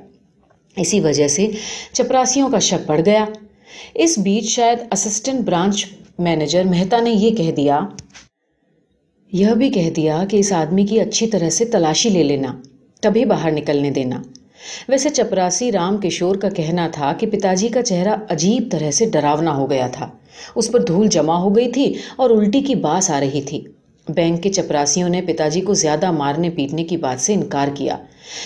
[0.75, 1.47] اسی وجہ سے
[1.93, 3.25] چپراسیوں کا شک پڑ گیا۔
[3.95, 5.85] اس بیچ شاید اسسٹنٹ برانچ
[6.19, 7.79] مینیجر مہتا نے یہ کہہ دیا،
[9.31, 12.53] یہ بھی کہہ دیا کہ اس آدمی کی اچھی طرح سے تلاشی لے لینا،
[13.03, 14.21] تبھی باہر نکلنے دینا.
[14.87, 19.05] ویسے چپراسی رام کشور کا کہنا تھا کہ پتا جی کا چہرہ عجیب طرح سے
[19.05, 20.09] ڈراونا ہو گیا تھا۔
[20.55, 23.63] اس پر دھول جمع ہو گئی تھی اور الٹی کی باس آ رہی تھی۔
[24.09, 27.97] بینک کے چپراسیوں نے پتا جی کو زیادہ مارنے پیٹنے کی بات سے انکار کیا۔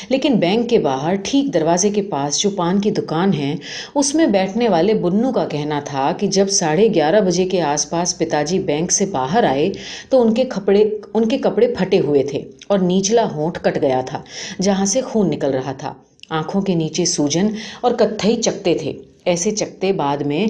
[0.10, 3.56] لیکن بینک کے باہر ٹھیک دروازے کے پاس جو پان کی دکان ہے،
[3.96, 7.90] اس میں بیٹھنے والے بنو کا کہنا تھا کہ جب ساڑھے گیارہ بجے کے آس
[7.90, 9.72] پاس پتا جی بینک سے باہر آئے،
[10.10, 14.02] تو ان کے کپڑے، ان کے کپڑے پھٹے ہوئے تھے اور نیچلا ہونٹ کٹ گیا
[14.06, 14.22] تھا،
[14.62, 15.94] جہاں سے خون نکل رہا تھا۔
[16.30, 17.48] آنکھوں کے نیچے سوجن
[17.82, 18.94] اور کتھئی چکتے تھے۔
[19.26, 20.48] ایسے چکتے بعد میں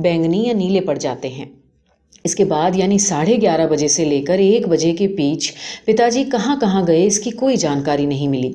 [0.00, 1.44] بینگنی یا نیلے پڑ جاتے ہیں۔
[2.28, 5.52] اس کے بعد یعنی ساڑھے گیارہ بجے سے لے کر ایک بجے کے پیچ
[5.84, 8.52] پتا جی کہاں کہاں گئے اس کی کوئی جانکاری نہیں ملی۔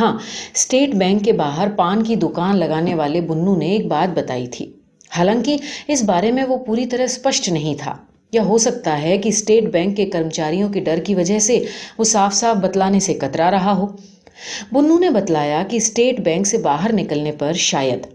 [0.00, 0.12] ہاں
[0.54, 4.70] اسٹیٹ بینک کے باہر پان کی دکان لگانے والے بنو نے ایک بات بتائی تھی۔
[5.16, 5.56] حالانکہ
[5.88, 7.96] اس بارے میں وہ پوری طرح اسپشٹ نہیں تھا۔
[8.32, 11.64] یا ہو سکتا ہے کہ اسٹیٹ بینک کے کرمچاریوں کے ڈر کی وجہ سے
[11.98, 13.86] وہ صاف صاف بتلانے سے کترا رہا ہو۔
[14.72, 18.06] بنو نے بتلایا کہ اسٹیٹ بینک سے باہر نکلنے پر شاید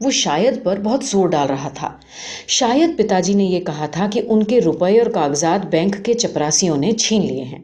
[0.00, 1.96] وہ شاید پر بہت زور ڈال رہا تھا۔
[2.46, 6.14] شاید پتا جی نے یہ کہا تھا کہ ان کے روپے اور کاغذات بینک کے
[6.14, 7.58] چپراسیوں نے چھین لیے ہیں۔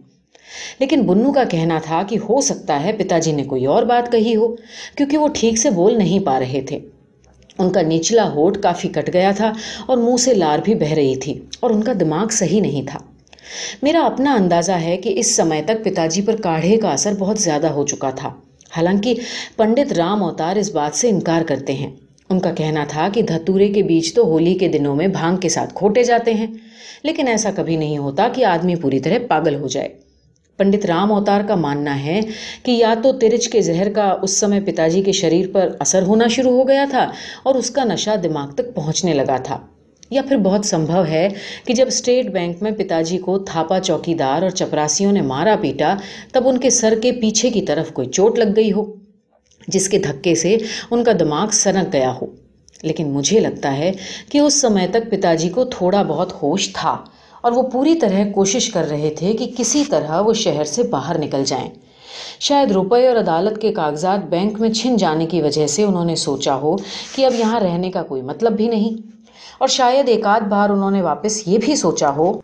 [0.79, 4.13] لیکن بنو کا کہنا تھا کہ ہو سکتا ہے پتا جی نے کوئی اور بات
[4.13, 4.57] کہی ہو،
[4.97, 6.79] کیونکہ وہ ٹھیک سے بول نہیں پا رہے تھے۔
[7.59, 9.53] ان کا نچلا ہوٹ کافی کٹ گیا تھا
[9.87, 12.99] اور منہ سے لار بھی بہ رہی تھی اور ان کا دماغ صحیح نہیں تھا۔
[13.83, 17.39] میرا اپنا اندازہ ہے کہ اس سمے تک پتا جی پر کاڑھے کا اثر بہت
[17.39, 18.29] زیادہ ہو چکا تھا۔
[18.77, 19.15] حالانکہ
[19.57, 21.91] پنڈت رام اوتار اس بات سے انکار کرتے ہیں۔
[22.31, 25.49] ان کا کہنا تھا کہ دھتورے کے بیج تو ہولی کے دنوں میں بھانگ کے
[25.49, 26.47] ساتھ کھوٹے جاتے ہیں،
[27.05, 29.89] لیکن ایسا کبھی نہیں ہوتا کہ آدمی پوری طرح پاگل ہو جائے۔
[30.59, 32.21] پنڈت رام اوتار کا ماننا ہے
[32.63, 36.03] کہ یا تو ترچ کے زہر کا اس سمے پتا جی کے شریر پر اثر
[36.03, 37.09] ہونا شروع ہو گیا تھا
[37.43, 39.59] اور اس کا نشہ دماغ تک پہنچنے لگا تھا،
[40.11, 41.29] یا پھر بہت سمبھو ہے
[41.65, 45.57] کہ جب اسٹیٹ بینک میں پتا جی کو تھاپا چوکی دار اور چپراسیوں نے مارا
[45.61, 45.95] پیٹا،
[46.33, 48.85] تب ان کے سر کے پیچھے کی طرف کوئی چوٹ لگ گئی ہو۔
[49.69, 50.57] جس کے دھکے سے
[50.91, 52.27] ان کا دماغ سنک گیا ہو۔
[52.83, 53.93] لیکن مجھے لگتا ہے
[54.33, 56.97] کہ اس سمے تک پتا جی کو تھوڑا بہت ہوش تھا
[57.41, 61.19] اور وہ پوری طرح کوشش کر رہے تھے کہ کسی طرح وہ شہر سے باہر
[61.19, 61.71] نکل جائیں۔
[62.41, 66.17] شاید روپے اور عدالت کے کاغذات بینک میں چھن جانے کی وجہ سے انہوں نے
[66.17, 66.77] سوچا ہو
[67.15, 69.11] کہ اب یہاں رہنے کا کوئی مطلب بھی نہیں۔
[69.59, 72.41] اور شاید ایک آدھ بار انہوں نے واپس یہ بھی سوچا ہو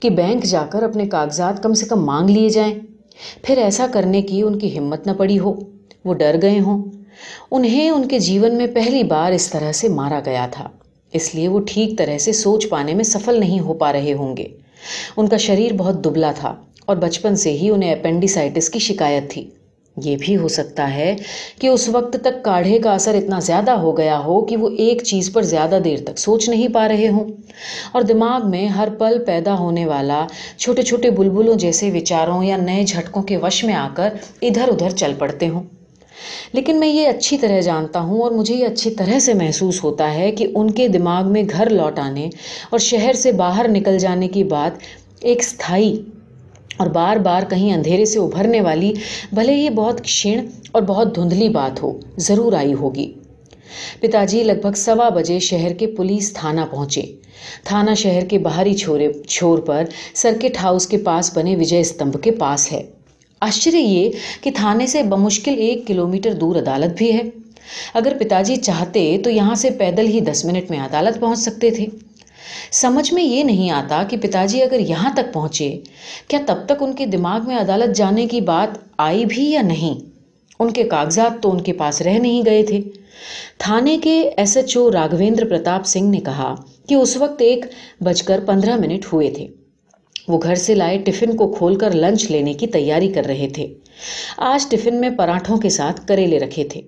[0.00, 2.74] کہ بینک جا کر اپنے کاغذات کم سے کم مانگ لیے جائیں۔
[3.42, 5.54] پھر ایسا کرنے کی ان کی ہمت نہ پڑی ہو۔
[6.06, 6.84] وہ ڈر گئے ہوں۔
[7.50, 10.68] انہیں ان کے جیون میں پہلی بار اس طرح سے مارا گیا تھا۔
[11.12, 14.36] اس لیے وہ ٹھیک طرح سے سوچ پانے میں سفل نہیں ہو پا رہے ہوں
[14.36, 14.46] گے۔
[15.16, 16.54] ان کا شریر بہت دبلا تھا
[16.86, 19.50] اور بچپن سے ہی انہیں اپینڈیسائٹس کی شکایت تھی۔
[20.04, 21.16] یہ بھی ہو سکتا ہے
[21.60, 25.02] کہ اس وقت تک کاڑھے کا اثر اتنا زیادہ ہو گیا ہو کہ وہ ایک
[25.02, 27.24] چیز پر زیادہ دیر تک سوچ نہیں پا رہے ہوں۔
[27.92, 30.26] اور دماغ میں ہر پل پیدا ہونے والا
[30.58, 34.08] چھوٹے چھوٹے بلبلوں جیسے وچاروں یا نئے جھٹکوں کے وش میں آ کر
[34.42, 35.62] ادھر ادھر چل پڑتے ہوں۔
[36.52, 40.14] لیکن میں یہ اچھی طرح جانتا ہوں اور مجھے یہ اچھی طرح سے محسوس ہوتا
[40.14, 42.28] ہے کہ ان کے دماغ میں گھر لوٹ آنے
[42.70, 44.72] اور شہر سے باہر نکل جانے کی بات
[45.20, 46.02] ایک استھائی
[46.76, 48.92] اور بار بار کہیں اندھیرے سے ابھرنے والی،
[49.32, 50.40] بھلے یہ بہت کھڑ
[50.72, 53.12] اور بہت دھندلی بات ہو، ضرور آئی ہوگی۔
[54.00, 57.02] پتا جی لگ بھگ سوا بجے شہر کے پولیس تھانہ پہنچے۔
[57.64, 62.30] تھانہ شہر کے باہری چھورے چھور پر سرکٹ ہاؤس کے پاس بنے وجے استمبھ کے
[62.30, 62.82] پاس ہے۔
[63.40, 67.20] آشچر یہ کہ تھانے سے بمشکل ایک کلومیٹر دور عدالت بھی ہے۔
[67.94, 71.70] اگر پتا جی چاہتے تو یہاں سے پیدل ہی دس منٹ میں عدالت پہنچ سکتے
[71.70, 71.86] تھے۔
[72.72, 75.78] سمجھ میں یہ نہیں آتا کہ پتا جی اگر یہاں تک پہنچے،
[76.28, 80.00] کیا تب تک ان کے دماغ میں عدالت جانے کی بات آئی بھی یا نہیں؟
[80.58, 82.80] ان کے کاغذات تو ان کے پاس رہ نہیں گئے تھے۔
[83.58, 86.54] تھانے کے S H O Raghavendra Pratap Singh نے کہا
[86.88, 87.64] کہ اس وقت ایک
[88.00, 89.46] بج کر پندرہ منٹ ہوئے تھے۔
[90.28, 93.66] وہ گھر سے لائے ٹفن کو کھول کر لنچ لینے کی تیاری کر رہے تھے۔
[94.36, 96.80] آج ٹفن میں پراٹھوں کے ساتھ کریلے رکھے تھے۔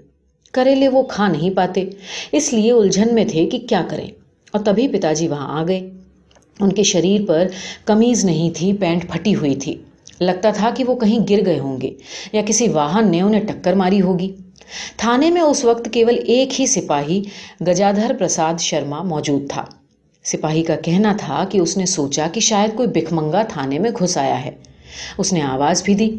[0.53, 1.85] کریلے وہ کھا نہیں پاتے،
[2.33, 4.07] اس لیے الجھن میں تھے کہ کیا کریں۔
[4.53, 5.91] اور تبھی پتا جی وہاں آ گئے۔
[6.61, 7.47] ان کے شریر پر
[7.85, 9.75] کمیز نہیں تھی، پینٹ پھٹی ہوئی تھی۔
[10.21, 11.91] لگتا تھا کہ وہ کہیں گر گئے ہوں گے
[12.33, 14.33] یا کسی واہن نے انہیں ٹکر ماری ہوگی۔
[14.97, 17.23] تھانے میں اس وقت کیول ایک ہی سپاہی
[17.67, 19.65] گجادھر پرساد شرما موجود تھا۔
[20.29, 24.17] سپاہی کا کہنا تھا کہ اس نے سوچا کہ شاید کوئی بکھمنگا تھانے میں گھس
[24.17, 24.51] آیا ہے۔
[25.19, 26.11] اس نے آواز بھی دی۔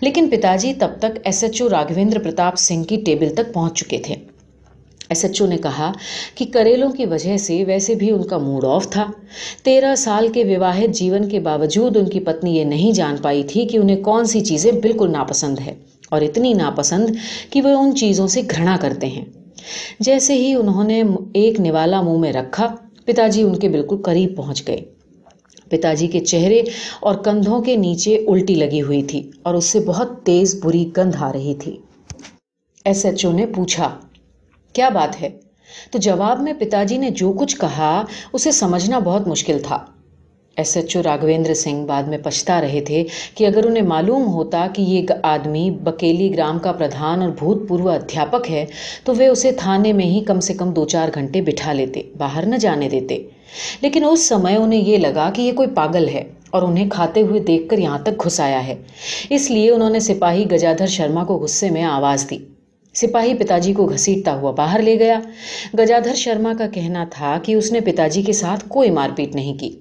[0.00, 3.78] لیکن پتا جی تب تک S H O Raghavendra Pratap Singh کی ٹیبل تک پہنچ
[3.78, 4.14] چکے تھے۔
[5.08, 5.92] ایس ایچ او نے کہا
[6.34, 9.06] کہ کریلوں کی وجہ سے ویسے بھی ان کا موڈ آف تھا۔
[9.62, 13.66] تیرہ سال کے وواہت جیون کے باوجود ان کی پتنی یہ نہیں جان پائی تھی
[13.66, 15.74] کہ انہیں کون سی چیزیں بالکل ناپسند ہے
[16.10, 17.10] اور اتنی ناپسند
[17.50, 19.24] کہ وہ ان چیزوں سے گھرنا کرتے ہیں۔
[20.00, 21.02] جیسے ہی انہوں نے
[21.34, 24.80] ایک نوالا منہ میں رکھا پتا جی ان کے بالکل قریب پہنچ گئے۔
[25.68, 26.62] پتا جی کے چہرے
[27.00, 31.16] اور کندھوں کے نیچے الٹی لگی ہوئی تھی اور اس سے بہت تیز بری گندھ
[31.20, 31.76] آ رہی تھی۔
[32.84, 33.98] ایس ایچ او نے پوچھا،
[34.72, 35.28] کیا بات ہے؟
[35.90, 39.84] تو جواب میں پتا جی نے جو کچھ کہا، اسے سمجھنا بہت مشکل تھا۔
[40.56, 44.66] S H O Raghavendra Singh بعد میں پچھتا رہے تھے کہ اگر انہیں معلوم ہوتا
[44.74, 48.64] کہ یہ آدمی بکیلی گرام کا پردھان اور بھوت پورو ادھیاپک ہے،
[49.04, 52.46] تو وہ اسے تھانے میں ہی کم سے کم دو چار گھنٹے بٹھا لیتے، باہر
[52.46, 53.22] نہ جانے دیتے۔
[53.80, 57.40] لیکن اس سمے انہیں یہ لگا کہ یہ کوئی پاگل ہے اور انہیں کھاتے ہوئے
[57.40, 58.74] دیکھ کر یہاں تک گھسایا ہے۔
[59.30, 62.38] اس لیے انہوں نے سپاہی گجادھر شرما کو غصے میں آواز دی۔
[62.94, 65.20] سپاہی پتا جی کو گھسیٹتا ہوا باہر لے گیا۔
[65.78, 69.34] گجادھر شرما کا کہنا تھا کہ اس نے پتا جی کے ساتھ کوئی مار پیٹ
[69.34, 69.76] نہیں کی۔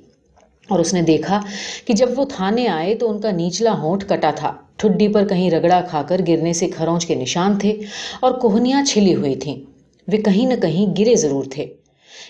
[0.73, 1.39] اور اس نے دیکھا
[1.85, 5.49] کہ جب وہ تھانے آئے تو ان کا نیچلا ہونٹ کٹا تھا۔ ٹھڈی پر کہیں
[5.51, 7.71] رگڑا کھا کر گرنے سے کھروچ کے نشان تھے
[8.21, 9.55] اور کوہنیاں چھلی ہوئی تھیں۔
[10.07, 11.65] وہ کہیں نہ کہیں گرے ضرور تھے۔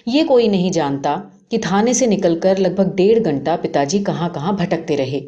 [0.05, 1.15] یہ کوئی نہیں جانتا
[1.49, 5.19] کہ تھانے سے نکل کر لگ بھگ ڈیڑھ گھنٹہ پتا جی کہاں کہاں بھٹکتے رہے۔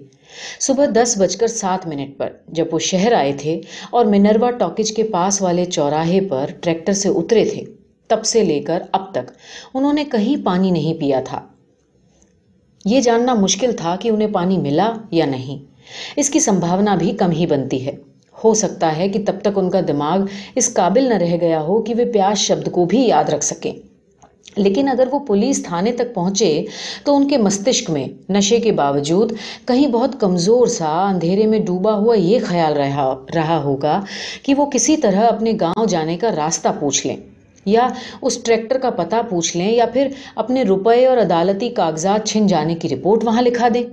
[0.59, 4.91] صبح دس بج کر سات منٹ پر جب وہ شہر آئے تھے اور منروا ٹاکج
[4.91, 7.61] کے پاس والے چوراہے پر ٹریکٹر سے اترے تھے،
[8.09, 9.31] تب سے لے کر اب تک
[9.73, 11.41] انہوں نے کہیں پانی نہیں پیا تھا۔
[12.85, 15.65] یہ جاننا مشکل تھا کہ انہیں پانی ملا یا نہیں۔
[16.15, 17.91] اس کی سمبھاونا بھی کم ہی بنتی ہے۔
[18.43, 20.19] ہو سکتا ہے کہ تب تک ان کا دماغ
[20.55, 23.71] اس قابل نہ رہ گیا ہو کہ وہ پیاس شبد کو بھی یاد رکھ سکیں۔
[24.57, 26.65] لیکن اگر وہ پولیس تھانے تک پہنچے
[27.03, 29.31] تو ان کے مستشک میں نشے کے باوجود
[29.67, 34.05] کہیں بہت کمزور سا اندھیرے میں ڈوبا ہوا یہ خیال رہا رہا ہوگا
[34.43, 37.17] کہ وہ کسی طرح اپنے گاؤں جانے کا راستہ پوچھ لیں۔
[37.65, 37.87] یا
[38.21, 42.75] اس ٹریکٹر کا پتہ پوچھ لیں یا پھر اپنے روپے اور عدالتی کاغذات چھن جانے
[42.75, 43.83] کی رپورٹ وہاں لکھا دیں۔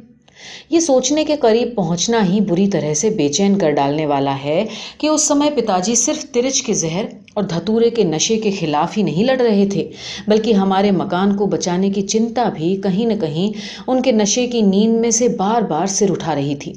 [0.71, 4.65] یہ سوچنے کے قریب پہنچنا ہی بری طرح سے بے چین کر ڈالنے والا ہے
[4.99, 7.05] کہ اس سمے پتا جی صرف ترچ کے زہر
[7.35, 9.91] اور دھتورے کے نشے کے خلاف ہی نہیں لڑ رہے تھے،
[10.29, 13.53] بلکہ ہمارے مکان کو بچانے کی چنتا بھی کہیں نہ کہیں
[13.87, 16.73] ان کے نشے کی نیند میں سے بار بار سر اٹھا رہی تھی۔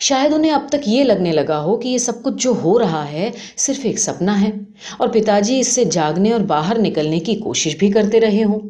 [0.00, 3.12] شاید انہیں اب تک یہ لگنے لگا ہو کہ یہ سب کچھ جو ہو رہا
[3.12, 4.50] ہے صرف ایک سپنا ہے
[4.96, 8.60] اور پتا جی اس سے جاگنے اور باہر نکلنے کی کوشش بھی کرتے رہے ہوں۔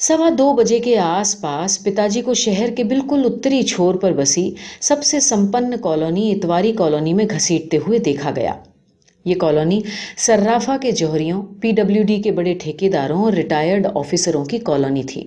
[0.00, 4.12] سوا دو بجے کے آس پاس پتا جی کو شہر کے بالکل اتری چھور پر
[4.12, 4.50] بسی
[4.80, 8.52] سب سے سمپن کالونی اتواری کالونی میں گھسیٹتے ہوئے دیکھا گیا۔
[9.24, 9.80] یہ کالونی
[10.16, 15.02] سرافا کے جوہریوں، پی ڈبلیو ڈی کے بڑے ٹھیکے داروں اور ریٹائرڈ آفیسروں کی کالونی
[15.02, 15.24] تھی۔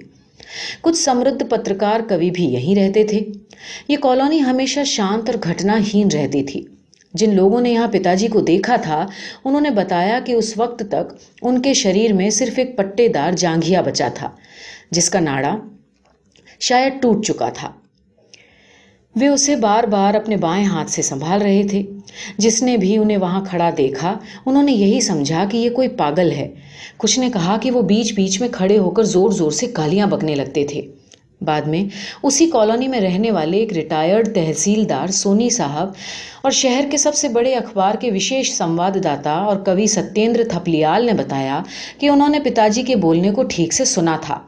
[0.81, 3.19] کچھ سمردھ پترکار کبھی بھی یہیں رہتے تھے۔
[3.87, 6.65] یہ کالونی ہمیشہ شانت اور گھٹنا ہین رہتی تھی۔
[7.13, 9.07] جن لوگوں نے یہاں پتا جی کو دیکھا تھا،
[9.45, 13.31] انہوں نے بتایا کہ اس وقت تک ان کے شریر میں صرف ایک پٹے دار
[13.31, 14.29] جانگیا بچا تھا،
[14.91, 15.57] جس کا ناڑا
[16.59, 17.71] شاید ٹوٹ چکا تھا۔
[19.15, 21.81] وہ اسے بار بار اپنے بائیں ہاتھ سے سنبھال رہے تھے۔
[22.37, 26.31] جس نے بھی انہیں وہاں کھڑا دیکھا، انہوں نے یہی سمجھا کہ یہ کوئی پاگل
[26.31, 26.49] ہے۔
[26.97, 30.07] کچھ نے کہا کہ وہ بیچ بیچ میں کھڑے ہو کر زور زور سے گالیاں
[30.07, 30.81] بکنے لگتے تھے۔
[31.41, 31.83] بعد میں
[32.23, 35.91] اسی کالونی میں رہنے والے ایک ریٹائرڈ تحصیلدار سونی صاحب
[36.41, 41.05] اور شہر کے سب سے بڑے اخبار کے وشیش سمواد داتا اور کبھی ستیندر تھپلیال
[41.05, 41.61] نے بتایا
[41.99, 44.39] کہ انہوں نے پتا جی کے بولنے کو ٹھیک سے سنا تھا۔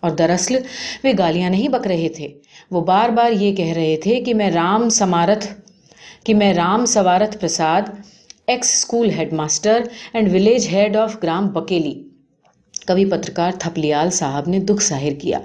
[0.00, 0.56] اور دراصل
[1.04, 2.28] وہ گالیاں نہیں بک رہے تھے۔
[2.70, 5.46] وہ بار بار یہ کہہ رہے تھے کہ میں رام سمارتھ،
[6.24, 7.82] کہ میں Ram Swarth Prasad,
[8.46, 9.80] ex school head master
[10.12, 12.02] and village head of gram Bakili.
[12.86, 15.38] کبھی پترکار تھپلیال صاحب نے دکھ ظاہر کیا۔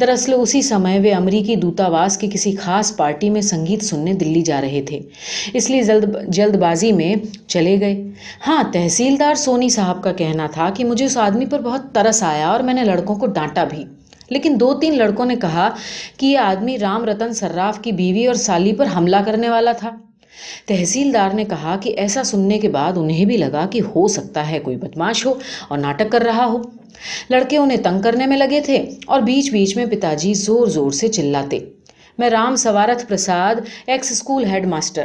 [0.00, 4.60] دراصل اسی سمے وہ امریکی دوتاواس کی کسی خاص پارٹی میں سنگیت سننے دلی جا
[4.60, 5.00] رہے تھے۔
[5.54, 7.14] اس لیے جلد جلد بازی میں
[7.46, 8.02] چلے گئے۔
[8.46, 12.48] ہاں تحصیلدار سونی صاحب کا کہنا تھا کہ مجھے اس آدمی پر بہت ترس آیا
[12.48, 13.84] اور میں نے لڑکوں کو ڈانٹا بھی۔
[14.30, 15.70] لیکن دو تین لڑکوں نے کہا
[16.18, 19.90] کہ یہ آدمی رام رتن سراف کی بیوی اور سالی پر حملہ کرنے والا تھا۔
[20.66, 24.58] تحصیلدار نے کہا کہ ایسا سننے کے بعد انہیں بھی لگا کہ ہو سکتا ہے
[24.58, 25.34] کوئی بدماش ہو
[25.68, 26.62] اور ناٹک کر رہا ہو۔
[27.30, 30.90] لڑکے انہیں تنگ کرنے میں لگے تھے اور بیچ بیچ میں پتا جی زور زور
[30.90, 31.58] سے چلاتے۔
[32.18, 33.54] میں Ram Swarth Prasad,
[33.86, 35.04] ex school head master.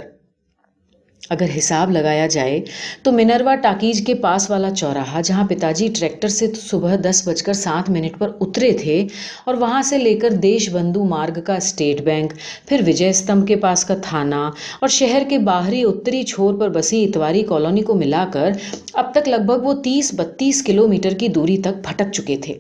[1.30, 2.60] اگر حساب لگایا جائے
[3.04, 7.44] تو منروا ٹاکیج کے پاس والا چوراہا، جہاں پتا جی ٹریکٹر سے صبح دس بج
[7.44, 9.08] کر سات منٹ پر اترے تھے
[9.46, 12.34] اور وہاں سے لے کر دیش بندو مارگ کا اسٹیٹ بینک،
[12.68, 14.50] پھر وجے استمبھ کے پاس کا تھانہ
[14.80, 18.52] اور شہر کے باہری اتری چھور پر بسی اتواری کالونی کو ملا کر
[18.94, 22.54] اب تک لگ بھگ وہ تیس بتیس کلو میٹر کی دوری تک پھٹک چکے تھے۔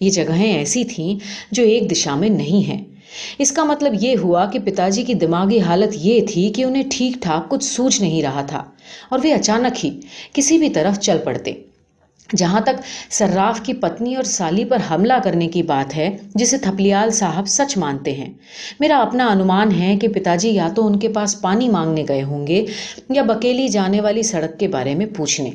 [0.00, 1.18] یہ جگہیں ایسی تھیں
[1.50, 2.82] جو ایک دشا میں نہیں ہیں۔
[3.38, 6.82] اس کا مطلب یہ ہوا کہ پتا جی کی دماغی حالت یہ تھی کہ انہیں
[6.90, 8.64] ٹھیک ٹھاک کچھ سوچ نہیں رہا تھا
[9.08, 10.00] اور وہ اچانک ہی
[10.32, 11.52] کسی بھی طرف چل پڑتے۔
[12.36, 17.10] جہاں تک سراف کی پتنی اور سالی پر حملہ کرنے کی بات ہے، جسے تھپلیال
[17.10, 18.32] صاحب سچ مانتے ہیں۔
[18.80, 22.22] میرا اپنا انومان ہے کہ پتا جی یا تو ان کے پاس پانی مانگنے گئے
[22.22, 22.66] ہوں گے
[23.08, 25.50] یا بکیلی جانے والی سڑک کے بارے میں پوچھنے۔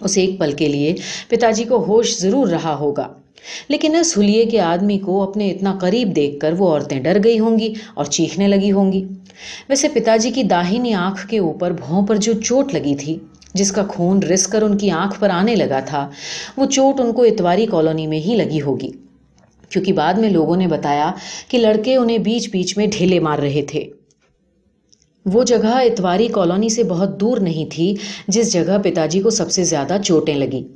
[0.00, 0.94] اس ایک پل کے لیے
[1.28, 3.08] پتا جی کو ہوش ضرور رہا ہوگا۔
[3.68, 7.38] لیکن اس حلیے کے آدمی کو اپنے اتنا قریب دیکھ کر وہ عورتیں ڈر گئی
[7.38, 9.04] ہوں گی اور چیخنے لگی ہوں گی۔
[9.68, 13.18] ویسے پتا جی کی داہنی آنکھ کے اوپر بھوں پر جو چوٹ لگی تھی،
[13.54, 16.10] جس کا خون رس کر ان کی آنکھ پر آنے لگا تھا،
[16.56, 18.90] وہ چوٹ ان کو اتواری کالونی میں ہی لگی ہوگی۔
[19.68, 21.12] کیونکہ بعد میں لوگوں نے بتایا
[21.48, 23.84] کہ لڑکے انہیں بیچ بیچ میں ڈھیلے مار رہے تھے۔
[25.26, 27.94] وہ جگہ اتواری کالونی سے بہت دور نہیں تھی،
[28.28, 30.68] جس جگہ پتا جی کو سب سے زیادہ چوٹیں لگی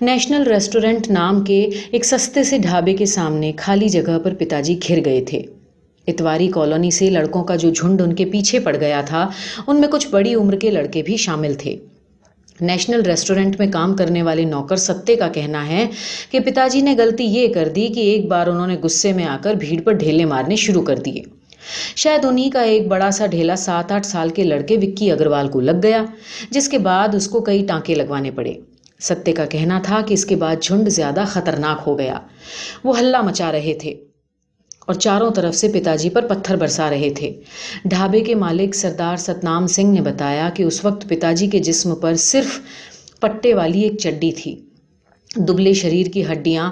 [0.00, 4.78] نیشنل ریسٹورنٹ نام کے ایک سستے سے ڈھابے کے سامنے خالی جگہ پر پتا جی
[4.88, 5.42] گھر گئے تھے۔
[6.06, 9.28] اتواری کالونی سے لڑکوں کا جو جھنڈ ان کے پیچھے پڑ گیا تھا،
[9.66, 11.76] ان میں کچھ بڑی عمر کے لڑکے بھی شامل تھے۔
[12.60, 15.86] نیشنل ریسٹورنٹ میں کام کرنے والے نوکر ستے کا کہنا ہے
[16.30, 19.24] کہ پتا جی نے غلطی یہ کر دی کہ ایک بار انہوں نے غصے میں
[19.24, 21.22] آ کر بھیڑ پر ڈھیلے مارنے شروع کر دیے۔
[21.96, 25.60] شاید انہی کا ایک بڑا سا ڈھیلا سات آٹھ سال کے لڑکے وکی اگروال کو
[25.60, 26.04] لگ گیا،
[26.50, 28.54] جس کے بعد اس کو کئی ٹانکے لگوانے پڑے۔
[29.00, 32.18] ستے کا کہنا تھا کہ اس کے بعد جھنڈ زیادہ خطرناک ہو گیا۔
[32.84, 33.90] وہ ہلہ مچا رہے تھے
[34.86, 37.40] اور چاروں طرف سے پتا جی پر پتھر برسا رہے تھے۔
[37.84, 41.94] ڈھابے کے مالک سردار ستنام سنگھ نے بتایا کہ اس وقت پتا جی کے جسم
[41.94, 42.60] پر صرف
[43.20, 44.60] پٹے والی ایک چڈی تھی۔
[45.36, 46.70] دبلے شریر کی ہڈیاں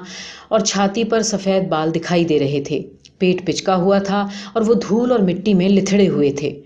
[0.49, 2.83] اور چھاتی پر سفید بال دکھائی دے رہے تھے۔
[3.19, 6.61] پیٹ پچکا ہوا تھا اور وہ دھول اور مٹی میں لتھڑے ہوئے تھے۔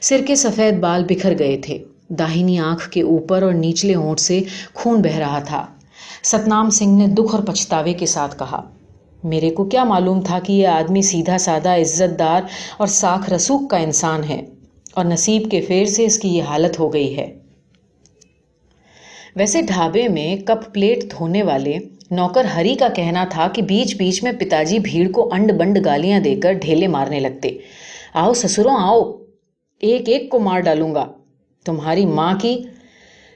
[0.00, 4.42] سر کے سفید بال بکھر گئے تھے۔ داہنی آنکھ کے اوپر اور نیچلے اونٹ سے
[4.74, 5.66] خون بہ رہا تھا۔
[6.22, 8.62] ستنام سنگھ نے دکھ اور پچھتاوے کے ساتھ کہا،
[9.24, 12.42] میرے کو کیا معلوم تھا کہ یہ آدمی سیدھا سادہ عزت دار
[12.76, 14.42] اور ساکھ رسوخ کا انسان ہے
[14.94, 17.38] اور نصیب کے فیر سے اس کی یہ حالت ہو گئی ہے۔
[19.36, 21.78] ویسے ڈھابے میں کپ پلیٹ دھونے والے
[22.10, 25.84] نوکر ہری کا کہنا تھا کہ بیچ بیچ میں پتا جی بھیڑ کو انڈ بنڈ
[25.84, 27.58] گالیاں دے کر ڈھیلے مارنے لگتے۔
[28.14, 29.12] آؤ سسروں، آؤ۔
[29.80, 31.06] ایک ایک کو مار ڈالوں گا۔
[31.66, 32.62] تمہاری ماں کی۔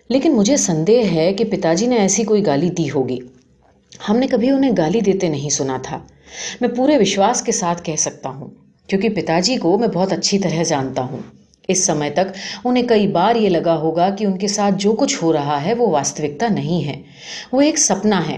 [0.09, 3.18] لیکن مجھے سندے ہے کہ پتا جی نے ایسی کوئی گالی دی ہوگی۔
[4.09, 5.99] ہم نے کبھی انہیں گالی دیتے نہیں سنا تھا۔
[6.61, 8.49] میں پورے وشواس کے ساتھ کہہ سکتا ہوں،
[8.87, 11.18] کیونکہ پتا جی کو میں بہت اچھی طرح جانتا ہوں۔
[11.68, 15.24] اس سمے تک انہیں کئی بار یہ لگا ہوگا کہ ان کے ساتھ جو کچھ
[15.24, 17.03] ہو رہا ہے وہ واستوکتا نہیں ہے۔
[17.53, 18.37] وہ ایک سپنا ہے۔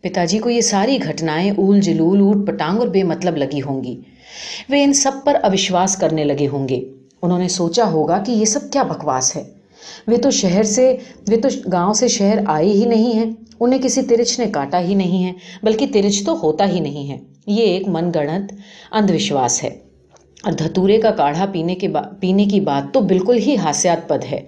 [0.00, 3.84] پتا جی کو یہ ساری گھٹنائیں اول جلول، اوٹ پٹانگ اور بے مطلب لگی ہوں
[3.84, 4.00] گی۔
[4.68, 6.84] وہ ان سب پر اوشواس کرنے لگے ہوں گے۔
[7.22, 9.42] انہوں نے سوچا ہوگا کہ یہ سب کیا بکواس ہے۔
[10.06, 10.96] وہ تو شہر سے،
[11.28, 14.94] وہ تو گاؤں سے شہر آئے ہی نہیں ہیں انہیں کسی ترچ نے کاٹا ہی
[14.94, 18.54] نہیں ہے، بلکہ ترچ تو ہوتا ہی نہیں ہے۔ یہ ایک من گڑت
[18.92, 19.68] اندھ وشواس ہے۔
[20.42, 21.88] اور دھتورے کا کاڑھا پینے کے
[22.20, 24.40] پینے کی بات تو بالکل ہی ہاسیات پد ہے۔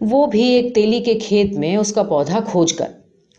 [0.00, 2.84] وہ بھی ایک تیلی کے کھیت میں اس کا پودا کھوج کر۔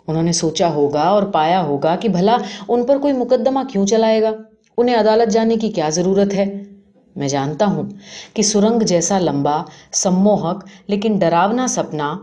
[0.07, 2.37] انہوں نے سوچا ہوگا اور پایا ہوگا کہ بھلا
[2.67, 4.31] ان پر کوئی مقدمہ کیوں چلائے گا؟
[4.77, 6.63] انہیں عدالت جانے کی کیا ضرورت ہے؟
[7.15, 7.83] میں جانتا ہوں
[8.33, 12.17] کہ سرنگ جیسا لمبا، سموہک، لیکن ڈراونا سپنا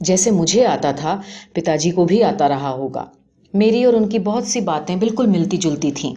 [0.00, 1.20] جیسے مجھے آتا تھا
[1.52, 3.04] پتا جی کو بھی آتا رہا ہوگا۔
[3.54, 6.14] میری اور ان کی بہت سی باتیں بالکل ملتی جلتی تھیں۔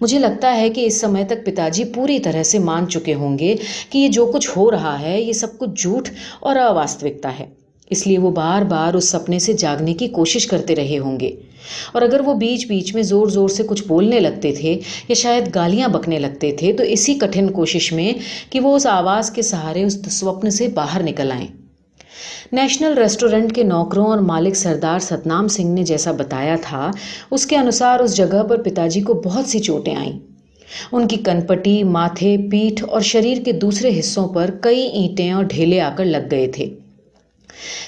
[0.00, 3.38] مجھے لگتا ہے کہ اس سمے تک پتا جی پوری طرح سے مان چکے ہوں
[3.38, 3.56] گے
[3.90, 6.08] کہ یہ جو کچھ ہو رہا ہے، یہ سب کچھ جھوٹ
[6.40, 7.46] اور اواستوکتا ہے۔
[7.90, 11.36] اس لیے وہ بار بار اس سپنے سے جاگنے کی کوشش کرتے رہے ہوں گے۔
[11.92, 15.54] اور اگر وہ بیچ بیچ میں زور زور سے کچھ بولنے لگتے تھے یا شاید
[15.54, 18.12] گالیاں بکنے لگتے تھے، تو اسی کٹھن کوشش میں
[18.50, 21.46] کہ وہ اس آواز کے سہارے اس سوپن سے باہر نکل آئیں۔
[22.52, 26.90] نیشنل ریسٹورنٹ کے نوکروں اور مالک سردار ستنام سنگھ نے جیسا بتایا تھا،
[27.30, 30.18] اس کے انوسار اس جگہ پر پتا جی کو بہت سی چوٹیں آئیں۔
[30.92, 35.80] ان کی کنپٹی، ماتھے، پیٹھ اور شریر کے دوسرے حصوں پر کئی اینٹیں اور ڈھیلے
[35.80, 36.66] آ کر لگ گئے تھے۔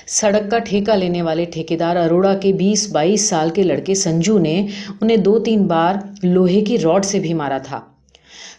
[0.07, 4.67] سڑک کا ٹھیکہ لینے والے ٹھیکیدار اروڑا کے بیس بائیس سال کے لڑکے سنجو نے
[5.01, 7.81] انہیں دو تین بار لوہے کی راڈ سے بھی مارا تھا۔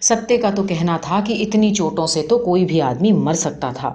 [0.02, 3.72] ستے کا تو کہنا تھا کہ اتنی چوٹوں سے تو کوئی بھی آدمی مر سکتا
[3.76, 3.94] تھا۔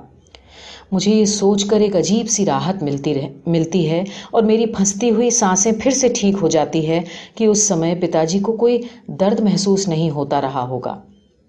[0.93, 5.11] مجھے یہ سوچ کر ایک عجیب سی راحت ملتی رہ، ملتی ہے اور میری پھنستی
[5.11, 7.01] ہوئی سانسیں پھر سے ٹھیک ہو جاتی ہے
[7.35, 10.99] کہ اس سمے پتا جی کو کوئی درد محسوس نہیں ہوتا رہا ہوگا۔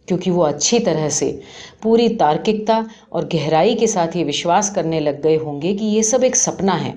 [0.07, 1.39] کیونکہ وہ اچھی طرح سے
[1.81, 6.01] پوری تارککتا اور گہرائی کے ساتھ یہ وشواس کرنے لگ گئے ہوں گے کہ یہ
[6.01, 6.91] سب ایک سپنا ہے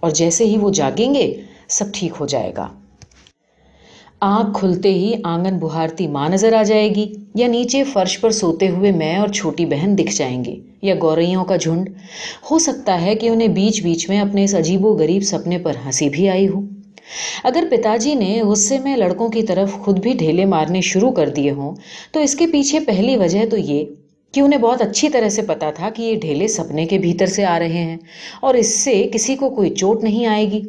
[0.00, 1.32] اور جیسے ہی وہ جاگیں گے،
[1.68, 2.68] سب ٹھیک ہو جائے گا۔
[4.20, 8.68] آنکھ کھلتے ہی آنگن بہارتی ماں نظر آ جائے گی، یا نیچے فرش پر سوتے
[8.68, 11.90] ہوئے میں اور چھوٹی بہن دکھ جائیں گے، یا گورئیوں کا جھنڈ۔
[12.50, 15.72] ہو سکتا ہے کہ انہیں بیچ بیچ میں اپنے اس عجیب و غریب سپنے پر
[15.86, 16.60] ہنسی بھی آئی ہو۔
[17.44, 21.28] اگر پتا جی نے غصے میں لڑکوں کی طرف خود بھی ڈھیلے مارنے شروع کر
[21.28, 21.74] دیے ہوں،
[22.12, 23.84] تو اس کے پیچھے پہلی وجہ تو یہ
[24.34, 27.44] کہ انہیں بہت اچھی طرح سے پتا تھا کہ یہ ڈھیلے سپنے کے بھیتر سے
[27.44, 27.96] آ رہے ہیں
[28.40, 30.60] اور اس سے کسی کو کوئی چوٹ نہیں آئے گی۔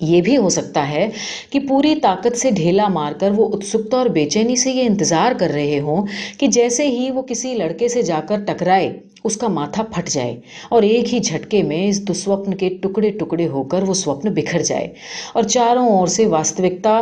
[0.00, 1.08] یہ بھی ہو سکتا ہے
[1.50, 5.32] کہ پوری طاقت سے ڈھیلا مار کر وہ اتسکتا اور بے چینی سے یہ انتظار
[5.38, 6.06] کر رہے ہوں
[6.38, 8.88] کہ جیسے ہی وہ کسی لڑکے سے جا کر ٹکرائے۔
[9.28, 10.34] اس کا ماتھا پھٹ جائے
[10.70, 14.62] اور ایک ہی جھٹکے میں اس دسوپن کے ٹکڑے ٹکڑے ہو کر وہ سوپن بکھر
[14.62, 14.88] جائے
[15.34, 17.00] اور چاروں اور سے واستوکتا،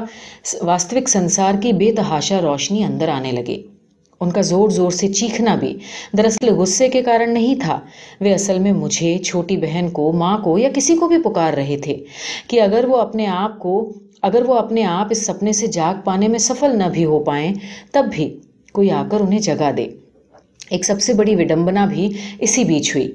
[0.63, 3.63] واستوک سنسار کی بے تحاشا روشنی اندر آنے لگے۔
[4.21, 5.73] ان کا زور زور سے چیخنا بھی
[6.19, 7.79] دراصل غصے کے کارن نہیں تھا۔
[8.21, 11.77] وہ اصل میں مجھے، چھوٹی بہن کو، ماں کو یا کسی کو بھی پکار رہے
[11.83, 11.97] تھے
[12.49, 16.29] کہ اگر وہ اپنے آپ کو، اگر وہ اپنے آپ اس سپنے سے جاگ پانے
[16.29, 17.53] میں سفل نہ بھی ہو پائیں،
[17.93, 18.29] تب بھی
[18.73, 19.87] کوئی آ کر انہیں جگہ دے۔
[20.71, 23.13] ایک سب سے بڑی وڈمبنا بھی اسی بیچ ہوئی۔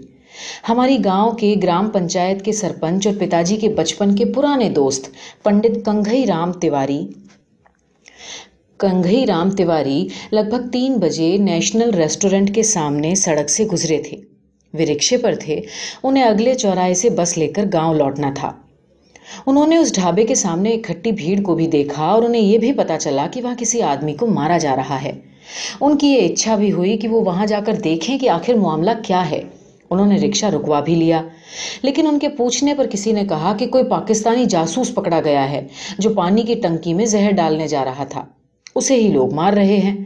[0.70, 5.10] ہماری گاؤں کے گرام پنچایت کے سرپنچ اور پتا جی کے بچپن کے پرانے دوست
[5.44, 7.08] پنڈت کنگئی رام تیواری۔
[8.78, 14.18] کنگھی رام تیواری لگ بھگ تین بجے نیشنل ریسٹورنٹ کے سامنے سڑک سے گزرے تھے۔
[14.74, 15.62] وہ رکشے پر تھے۔
[16.04, 18.52] انہیں اگلے چوراہے سے بس لے کر گاؤں لوٹنا تھا۔
[19.46, 22.72] انہوں نے اس ڈھابے کے سامنے اکٹھی بھیڑ کو بھی دیکھا اور انہیں یہ بھی
[22.74, 25.12] پتا چلا کہ وہاں کسی آدمی کو مارا جا رہا ہے۔
[25.82, 28.92] ان کی یہ اچھا بھی ہوئی کہ وہ وہاں جا کر دیکھیں کہ آخر معاملہ
[29.06, 29.42] کیا ہے۔
[29.90, 31.22] انہوں نے رکشہ رکوا بھی لیا۔
[31.82, 35.68] لیکن ان کے پوچھنے پر کسی نے کہا کہ کوئی پاکستانی جاسوس پکڑا گیا ہے
[36.00, 38.26] جو پانی کی ٹنکی میں زہر ڈالنے جا رہا تھا۔
[38.76, 40.06] اسے ہی لوگ مار رہے ہیں۔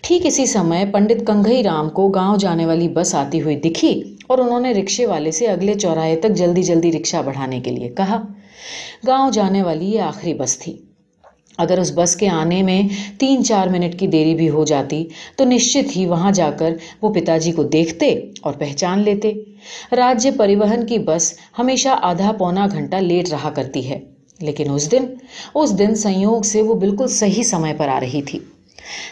[0.00, 4.38] ٹھیک اسی سمے پنڈت کنگئی رام کو گاؤں جانے والی بس آتی ہوئی دکھی اور
[4.38, 8.22] انہوں نے رکشے والے سے اگلے چوراہے تک جلدی جلدی رکشہ بڑھانے کے لیے کہا۔
[9.06, 10.76] گاؤں جانے والی یہ آخری بس تھی۔
[11.58, 12.82] اگر اس بس کے آنے میں
[13.18, 15.04] تین چار منٹ کی دیری بھی ہو جاتی،
[15.36, 19.32] تو نشچت ہی وہاں جا کر وہ پتا جی کو دیکھتے اور پہچان لیتے۔
[19.92, 23.98] راجیہ پریوہن کی بس ہمیشہ آدھا پونا گھنٹہ لیٹ رہا کرتی ہے،
[24.40, 25.04] لیکن اس دن
[25.54, 28.38] اس دن سنیوگ سے وہ بالکل صحیح سمے پر آ رہی تھی۔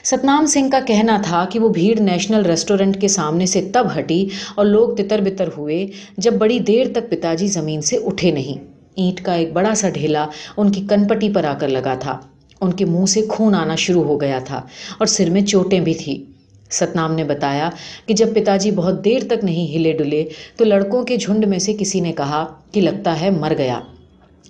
[0.05, 4.27] ستنام سنگھ کا کہنا تھا کہ وہ بھیڑ نیشنل ریسٹورنٹ کے سامنے سے تب ہٹی
[4.55, 5.87] اور لوگ تتر بتر ہوئے
[6.17, 8.65] جب بڑی دیر تک پتا جی زمین سے اٹھے نہیں۔
[8.97, 10.27] اینٹ کا ایک بڑا سا ڈھیلا
[10.57, 12.19] ان کی کنپٹی پر آ کر لگا تھا۔
[12.61, 14.57] ان کے منہ سے خون آنا شروع ہو گیا تھا
[14.99, 16.25] اور سر میں چوٹیں بھی تھی
[16.71, 17.71] ستنام نے بتایا
[18.07, 20.25] کہ جب پتا جی بہت دیر تک نہیں ہلے ڈلے
[20.57, 23.81] تو لڑکوں کے جھنڈ میں سے کسی نے کہا کہ لگتا ہے مر گیا۔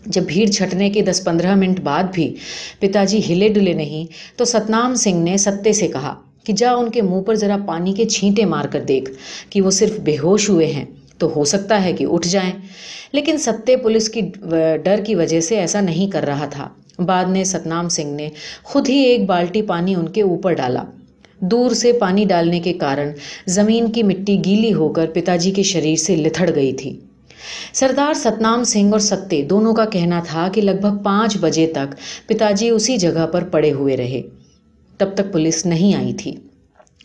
[0.07, 2.35] جب بھیڑ چھٹنے کے دس پندرہ منٹ بعد بھی
[2.81, 4.07] پتا جی ہلے ڈلے نہیں
[4.39, 7.93] تو ستنام سنگھ نے ستے سے کہا کہ جا ان کے منہ پر ذرا پانی
[7.93, 9.11] کے چھینٹے مار کر دیکھ
[9.51, 10.85] کہ وہ صرف بے ہوش ہوئے ہیں۔
[11.19, 12.53] تو ہو سکتا ہے کہ اٹھ جائیں۔
[13.13, 14.21] لیکن ستے پولیس کی
[14.85, 16.69] ڈر کی وجہ سے ایسا نہیں کر رہا تھا۔
[16.99, 18.29] بعد میں ستنام سنگھ نے
[18.63, 20.83] خود ہی ایک بالٹی پانی ان کے اوپر ڈالا۔
[21.41, 23.09] دور سے پانی ڈالنے کے کارن
[23.47, 27.01] زمین کی مٹی گیلی ہو کر پتا جی کے شریر سے لتھڑ گئی تھی۔
[27.73, 31.95] سردار ستنام سنگھ اور ستے دونوں کا کہنا تھا کہ لگ بھگ پانچ بجے تک
[32.27, 34.23] پتا جی اسی جگہ پر پڑے ہوئے رہے۔
[34.99, 36.35] تب تک پولیس نہیں آئی تھی۔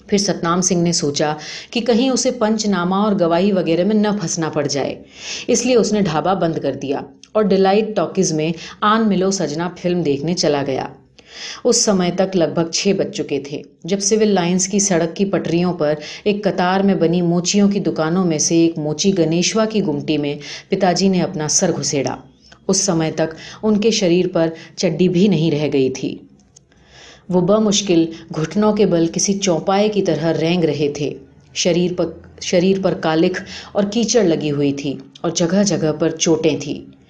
[0.08, 1.34] پھر ستنام سنگھ نے سوچا
[1.72, 5.04] کہ کہیں اسے پنچ نامہ اور گواہی وغیرہ میں نہ پھنسنا پڑ جائے۔
[5.48, 7.00] اس لیے اس نے ڈھابا بند کر دیا۔
[7.32, 8.52] اور ڈیلائٹ ٹاکیز میں
[8.82, 10.88] آن ملو سجنا فلم دیکھنے چلا گیا۔
[11.64, 15.26] اس سمے تک لگ بھگ چھ بج چکے تھے، جب سول لائنز کی سڑک کی
[15.26, 19.82] پٹریوں پر ایک قطار میں بنی موچیوں کی دکانوں میں سے ایک موچی گنیشوا کی
[19.88, 20.36] گمٹی میں
[20.70, 22.16] پتا جی نے اپنا سر گھسیڑا۔
[22.68, 26.18] اس سمے تک ان کے شریر پر چڈی بھی نہیں رہ گئی تھی۔
[27.30, 28.06] وہ بمشکل
[28.36, 31.14] گھٹنوں کے بل کسی چوپائے کی طرح رینگ رہے تھے۔
[31.54, 32.06] شریر پر
[32.42, 37.01] شریر پر کالکھ اور کیچڑ لگی ہوئی تھی اور جگہ جگہ پر چوٹیں تھیں۔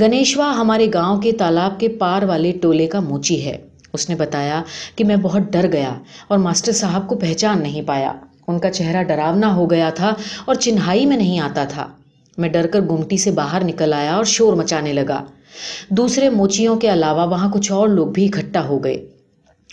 [0.00, 3.58] گنیشوا ہمارے گاؤں کے تالاب کے پار والے ٹولے کا موچی ہے۔
[3.92, 4.62] اس نے بتایا
[4.96, 5.94] کہ میں بہت ڈر گیا
[6.28, 8.12] اور ماسٹر صاحب کو پہچان نہیں پایا۔
[8.48, 10.14] ان کا چہرہ ڈراونا ہو گیا تھا
[10.44, 11.86] اور چنہائی میں نہیں آتا تھا۔
[12.38, 15.24] میں ڈر کر گمٹی سے باہر نکل آیا اور شور مچانے لگا۔
[15.88, 19.06] دوسرے موچیوں کے علاوہ وہاں کچھ اور لوگ بھی اکٹھا ہو گئے۔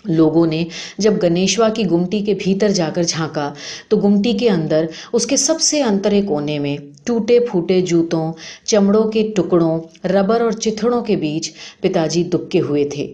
[0.05, 0.65] لوگوں نے
[0.97, 3.53] جب گنیشوا کی گمٹی کے بھیتر جا کر جھانکا
[3.89, 8.31] تو گمٹی کے اندر، اس کے سب سے انترے کونے میں ٹوٹے پھوٹے جوتوں
[8.65, 11.51] چمڑوں کے ٹکڑوں ربر اور چتھڑوں کے بیچ
[11.81, 13.13] پتا جی دبکے ہوئے تھے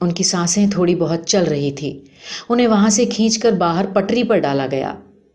[0.00, 1.98] ان کی سانسیں تھوڑی بہت چل رہی تھی
[2.48, 4.94] انہیں وہاں سے کھینچ کر باہر پٹری پر ڈالا گیا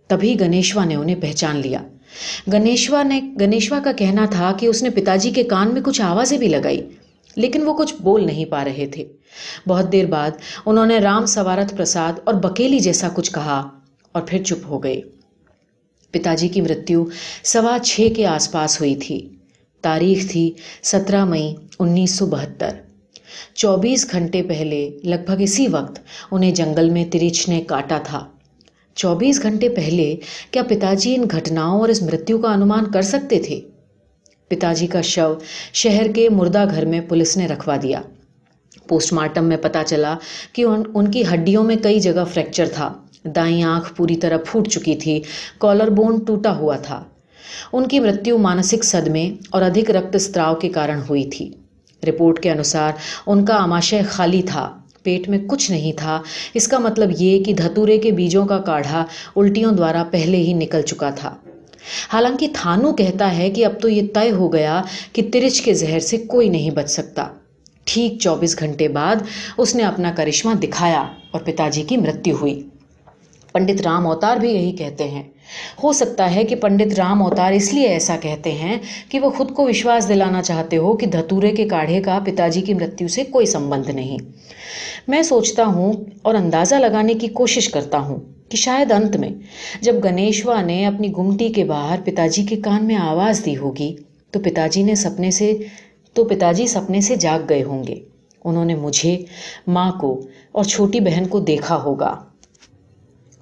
[0.09, 1.81] تبھی گنیشوا نے انہیں پہچان لیا
[2.53, 6.01] گنیشوا نے گنیشوا کا کہنا تھا کہ اس نے پتا جی کے کان میں کچھ
[6.01, 6.81] آوازیں بھی لگائی
[7.37, 9.03] لیکن وہ کچھ بول نہیں پا رہے تھے
[9.67, 10.31] بہت دیر بعد
[10.65, 13.61] انہوں نے رام سوارت پرساد اور بکیلی جیسا کچھ کہا
[14.11, 15.01] اور پھر چپ ہو گئے
[16.13, 17.03] پتا جی کی مرتیو
[17.43, 19.19] سوا چھ کے آس پاس ہوئی تھی۔
[19.83, 20.51] تاریخ تھی
[20.83, 22.73] سترہ مئی انیس سو بہتر۔
[23.55, 25.99] چوبیس گھنٹے پہلے لگ بھگ اسی وقت
[26.31, 28.25] انہیں جنگل میں ترچ نے کاٹا تھا۔
[28.95, 30.15] چوبیس گھنٹے پہلے
[30.51, 33.59] کیا پتا جی ان گھٹناؤں اور اس مرتیو کا انومان کر سکتے تھے؟
[34.47, 35.33] پتا جی کا شو
[35.73, 38.01] شہر کے مردہ گھر میں پولیس نے رکھوا دیا۔
[38.87, 40.15] پوسٹ مارٹم میں پتا چلا
[40.53, 42.93] کہ ان ان کی ہڈیوں میں کئی جگہ فریکچر تھا۔
[43.35, 45.21] دائیں آنکھ پوری طرح پھوٹ چکی تھی،
[45.57, 47.03] کالر بون ٹوٹا ہوا تھا۔
[47.73, 51.49] ان کی مرتیو مانسک صدمے اور ادھک رکت استراؤ کے کارن ہوئی تھی۔
[52.07, 52.91] رپورٹ کے انوسار
[53.27, 56.21] ان کا آماشہ خالی تھا، پیٹ میں کچھ نہیں تھا۔
[56.53, 59.05] اس کا مطلب یہ کہ دھتورے کے بیجوں کا کاڑھا
[59.35, 61.35] الٹیوں دوارا پہلے ہی نکل چکا تھا۔
[62.13, 64.81] حالانکہ تھانو کہتا ہے کہ اب تو یہ طے ہو گیا
[65.13, 67.27] کہ ترچ کے زہر سے کوئی نہیں بچ سکتا۔
[67.83, 69.15] ٹھیک چوبیس گھنٹے بعد
[69.57, 72.63] اس نے اپنا کرشمہ دکھایا اور پتا جی کی مرتیو ہوئی۔
[73.51, 75.23] پنڈت رام اوتار بھی یہی کہتے ہیں۔
[75.83, 78.77] ہو سکتا ہے کہ پنڈت رام اوتار اس لیے ایسا کہتے ہیں
[79.09, 82.61] کہ وہ خود کو وشواس دلانا چاہتے ہو کہ دھتورے کے کاڑھے کا پتا جی
[82.61, 84.17] کی مرتیو سے کوئی سمبند نہیں۔
[85.07, 88.19] میں سوچتا ہوں اور اندازہ لگانے کی کوشش کرتا ہوں
[88.49, 89.29] کہ شاید انت میں
[89.81, 93.95] جب گنیشوا نے اپنی گمٹی کے باہر پتا جی کے کان میں آواز دی ہوگی
[94.31, 95.57] تو پتا جی نے سپنے سے
[96.13, 97.95] تو پتا جی سپنے سے جاگ گئے ہوں گے۔
[98.45, 99.17] انہوں نے مجھے،
[99.67, 100.21] ماں کو
[100.51, 102.15] اور چھوٹی بہن کو دیکھا ہوگا۔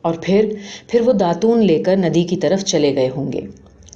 [0.01, 0.53] اور پھر
[0.87, 3.41] پھر وہ داتون لے کر ندی کی طرف چلے گئے ہوں گے۔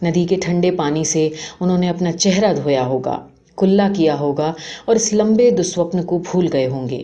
[0.04, 1.30] ندی کے ٹھنڈے پانی سے
[1.60, 3.28] انہوں نے اپنا چہرہ دھویا ہوگا
[3.58, 4.54] کلا کیا ہوگا
[4.86, 7.04] اور اس لمبے دسوپن کو بھول گئے ہوں گے۔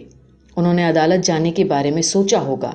[0.55, 2.71] انہوں نے عدالت جانے کے بارے میں سوچا ہوگا۔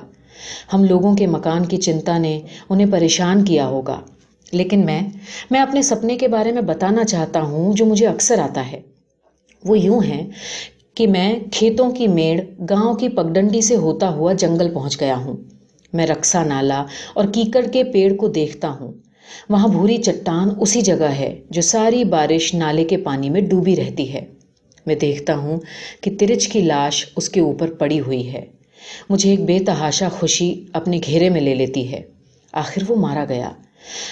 [0.73, 3.99] ہم لوگوں کے مکان کی چنتا نے انہیں پریشان کیا ہوگا۔
[4.51, 5.01] لیکن میں
[5.51, 8.81] میں اپنے سپنے کے بارے میں بتانا چاہتا ہوں جو مجھے اکثر آتا ہے۔
[9.65, 10.27] وہ یوں ہیں
[10.95, 15.37] کہ میں کھیتوں کی میڑ، گاؤں کی پگڈنڈی سے ہوتا ہوا جنگل پہنچ گیا ہوں۔
[15.93, 18.93] میں رکسا نالا اور کیکڑ کے پیڑ کو دیکھتا ہوں۔
[19.49, 24.13] وہاں بھوری چٹان اسی جگہ ہے جو ساری بارش نالے کے پانی میں ڈوبی رہتی
[24.13, 24.25] ہے۔
[24.85, 25.59] میں دیکھتا ہوں
[26.01, 28.45] کہ ترچ کی لاش اس کے اوپر پڑی ہوئی ہے۔
[29.09, 32.01] مجھے ایک بے تحاشا خوشی اپنے گھیرے میں لے لیتی ہے۔
[32.51, 33.51] آخر وہ مارا گیا۔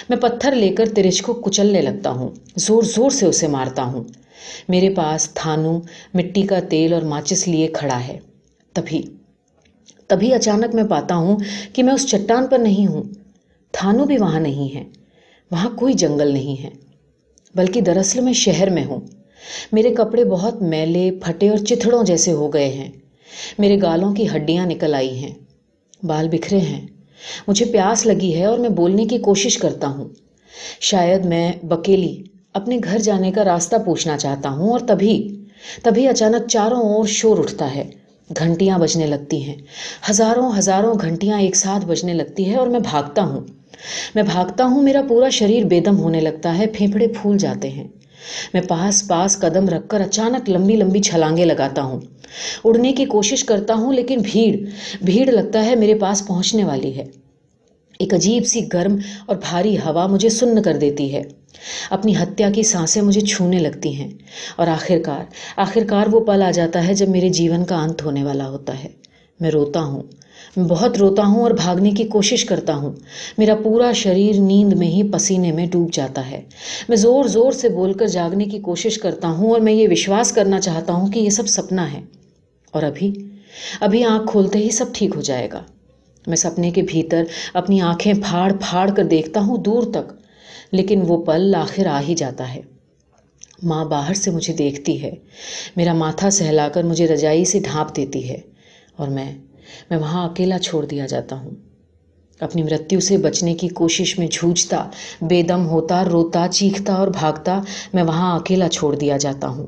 [0.08, 4.04] میں پتھر لے کر ترچ کو کچلنے لگتا ہوں۔ زور زور سے اسے مارتا ہوں۔
[4.68, 5.80] میرے پاس تھانو،
[6.14, 8.18] مٹی کا تیل اور ماچس لیے کھڑا ہے۔
[8.72, 9.02] تبھی
[10.12, 11.36] تبھی اچانک میں پاتا ہوں
[11.72, 13.02] کہ میں اس چٹان پر نہیں ہوں۔
[13.72, 14.84] تھانو بھی وہاں نہیں ہے۔
[15.50, 16.70] وہاں کوئی جنگل نہیں ہے۔
[17.54, 19.00] بلکہ دراصل میں شہر میں ہوں۔
[19.72, 22.90] میرے کپڑے بہت میلے، پھٹے اور چتھڑوں جیسے ہو گئے ہیں۔
[23.58, 25.34] میرے گالوں کی ہڈیاں نکل آئی ہیں۔
[26.02, 26.86] بال بکھرے ہیں۔
[27.48, 30.08] مجھے پیاس لگی ہے اور میں بولنے کی کوشش کرتا ہوں۔
[30.80, 32.22] شاید میں بکیلی
[32.54, 35.44] اپنے گھر جانے کا راستہ پوچھنا چاہتا ہوں اور تبھی
[35.82, 38.01] تبھی اچانک چاروں اور شور اٹھتا ہے۔
[38.38, 39.56] گھنٹیاں بجنے لگتی ہیں۔
[40.10, 43.40] ہزاروں ہزاروں گھنٹیاں ایک ساتھ بجنے لگتی ہے اور میں بھاگتا ہوں۔
[44.14, 47.88] میں بھاگتا ہوں، میرا پورا شریر بے دم ہونے لگتا ہے، پھیپھڑے پھول جاتے ہیں۔
[48.54, 52.00] میں پاس پاس قدم رکھ کر اچانک لمبی لمبی چھلانگیں لگاتا ہوں۔
[52.64, 54.56] اڑنے کی کوشش کرتا ہوں، لیکن بھیڑ
[55.04, 57.21] بھیڑ لگتا ہے میرے پاس پہنچنے والی ہے۔
[58.02, 58.96] ایک عجیب سی گرم
[59.26, 61.22] اور بھاری ہوا مجھے سن کر دیتی ہے۔
[61.90, 64.08] اپنی ہتیا کی سانسیں مجھے چھونے لگتی ہیں
[64.56, 65.24] اور آخر کار
[65.56, 68.84] آخر کار وہ پل آ جاتا ہے جب میرے جیون کا انت ہونے والا ہوتا
[68.84, 68.88] ہے۔
[69.40, 70.02] میں روتا ہوں،
[70.56, 72.92] میں بہت روتا ہوں اور بھاگنے کی کوشش کرتا ہوں۔
[73.38, 76.40] میرا پورا شریر نیند میں ہی پسینے میں ڈوب جاتا ہے۔
[76.88, 80.32] میں زور زور سے بول کر جاگنے کی کوشش کرتا ہوں اور میں یہ وشواس
[80.32, 82.00] کرنا چاہتا ہوں کہ یہ سب سپنا ہے۔
[82.70, 83.12] اور ابھی
[83.80, 85.62] ابھی آنکھ کھولتے ہی سب ٹھیک ہو جائے گا۔
[86.26, 90.12] میں سپنے کے بھیتر اپنی آنکھیں پھاڑ پھاڑ کر دیکھتا ہوں دور تک،
[90.72, 92.60] لیکن وہ پل آخر آ ہی جاتا ہے۔
[93.62, 95.10] ماں باہر سے مجھے دیکھتی ہے،
[95.76, 98.40] میرا ماتھا سہلا کر مجھے رجائی سے ڈھانپ دیتی ہے
[98.96, 99.32] اور میں
[99.90, 101.50] میں وہاں اکیلا چھوڑ دیا جاتا ہوں۔
[102.40, 104.88] اپنی مرتیو سے بچنے کی کوشش میں جھوجتا
[105.20, 107.60] بے دم ہوتا، روتا، چیختا اور بھاگتا،
[107.92, 109.66] میں وہاں اکیلا چھوڑ دیا جاتا ہوں۔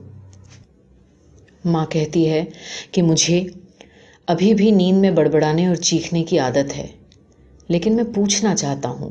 [1.64, 2.44] ماں کہتی ہے
[2.92, 3.44] کہ مجھے
[4.28, 6.86] ابھی بھی نیند میں بڑبڑانے اور چیخنے کی عادت ہے،
[7.68, 9.10] لیکن میں پوچھنا چاہتا ہوں۔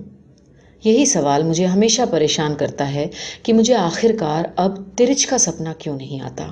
[0.83, 3.07] یہی سوال مجھے ہمیشہ پریشان کرتا ہے
[3.43, 6.47] کہ مجھے آخر کار اب ترچ کا سپنا کیوں نہیں آتا؟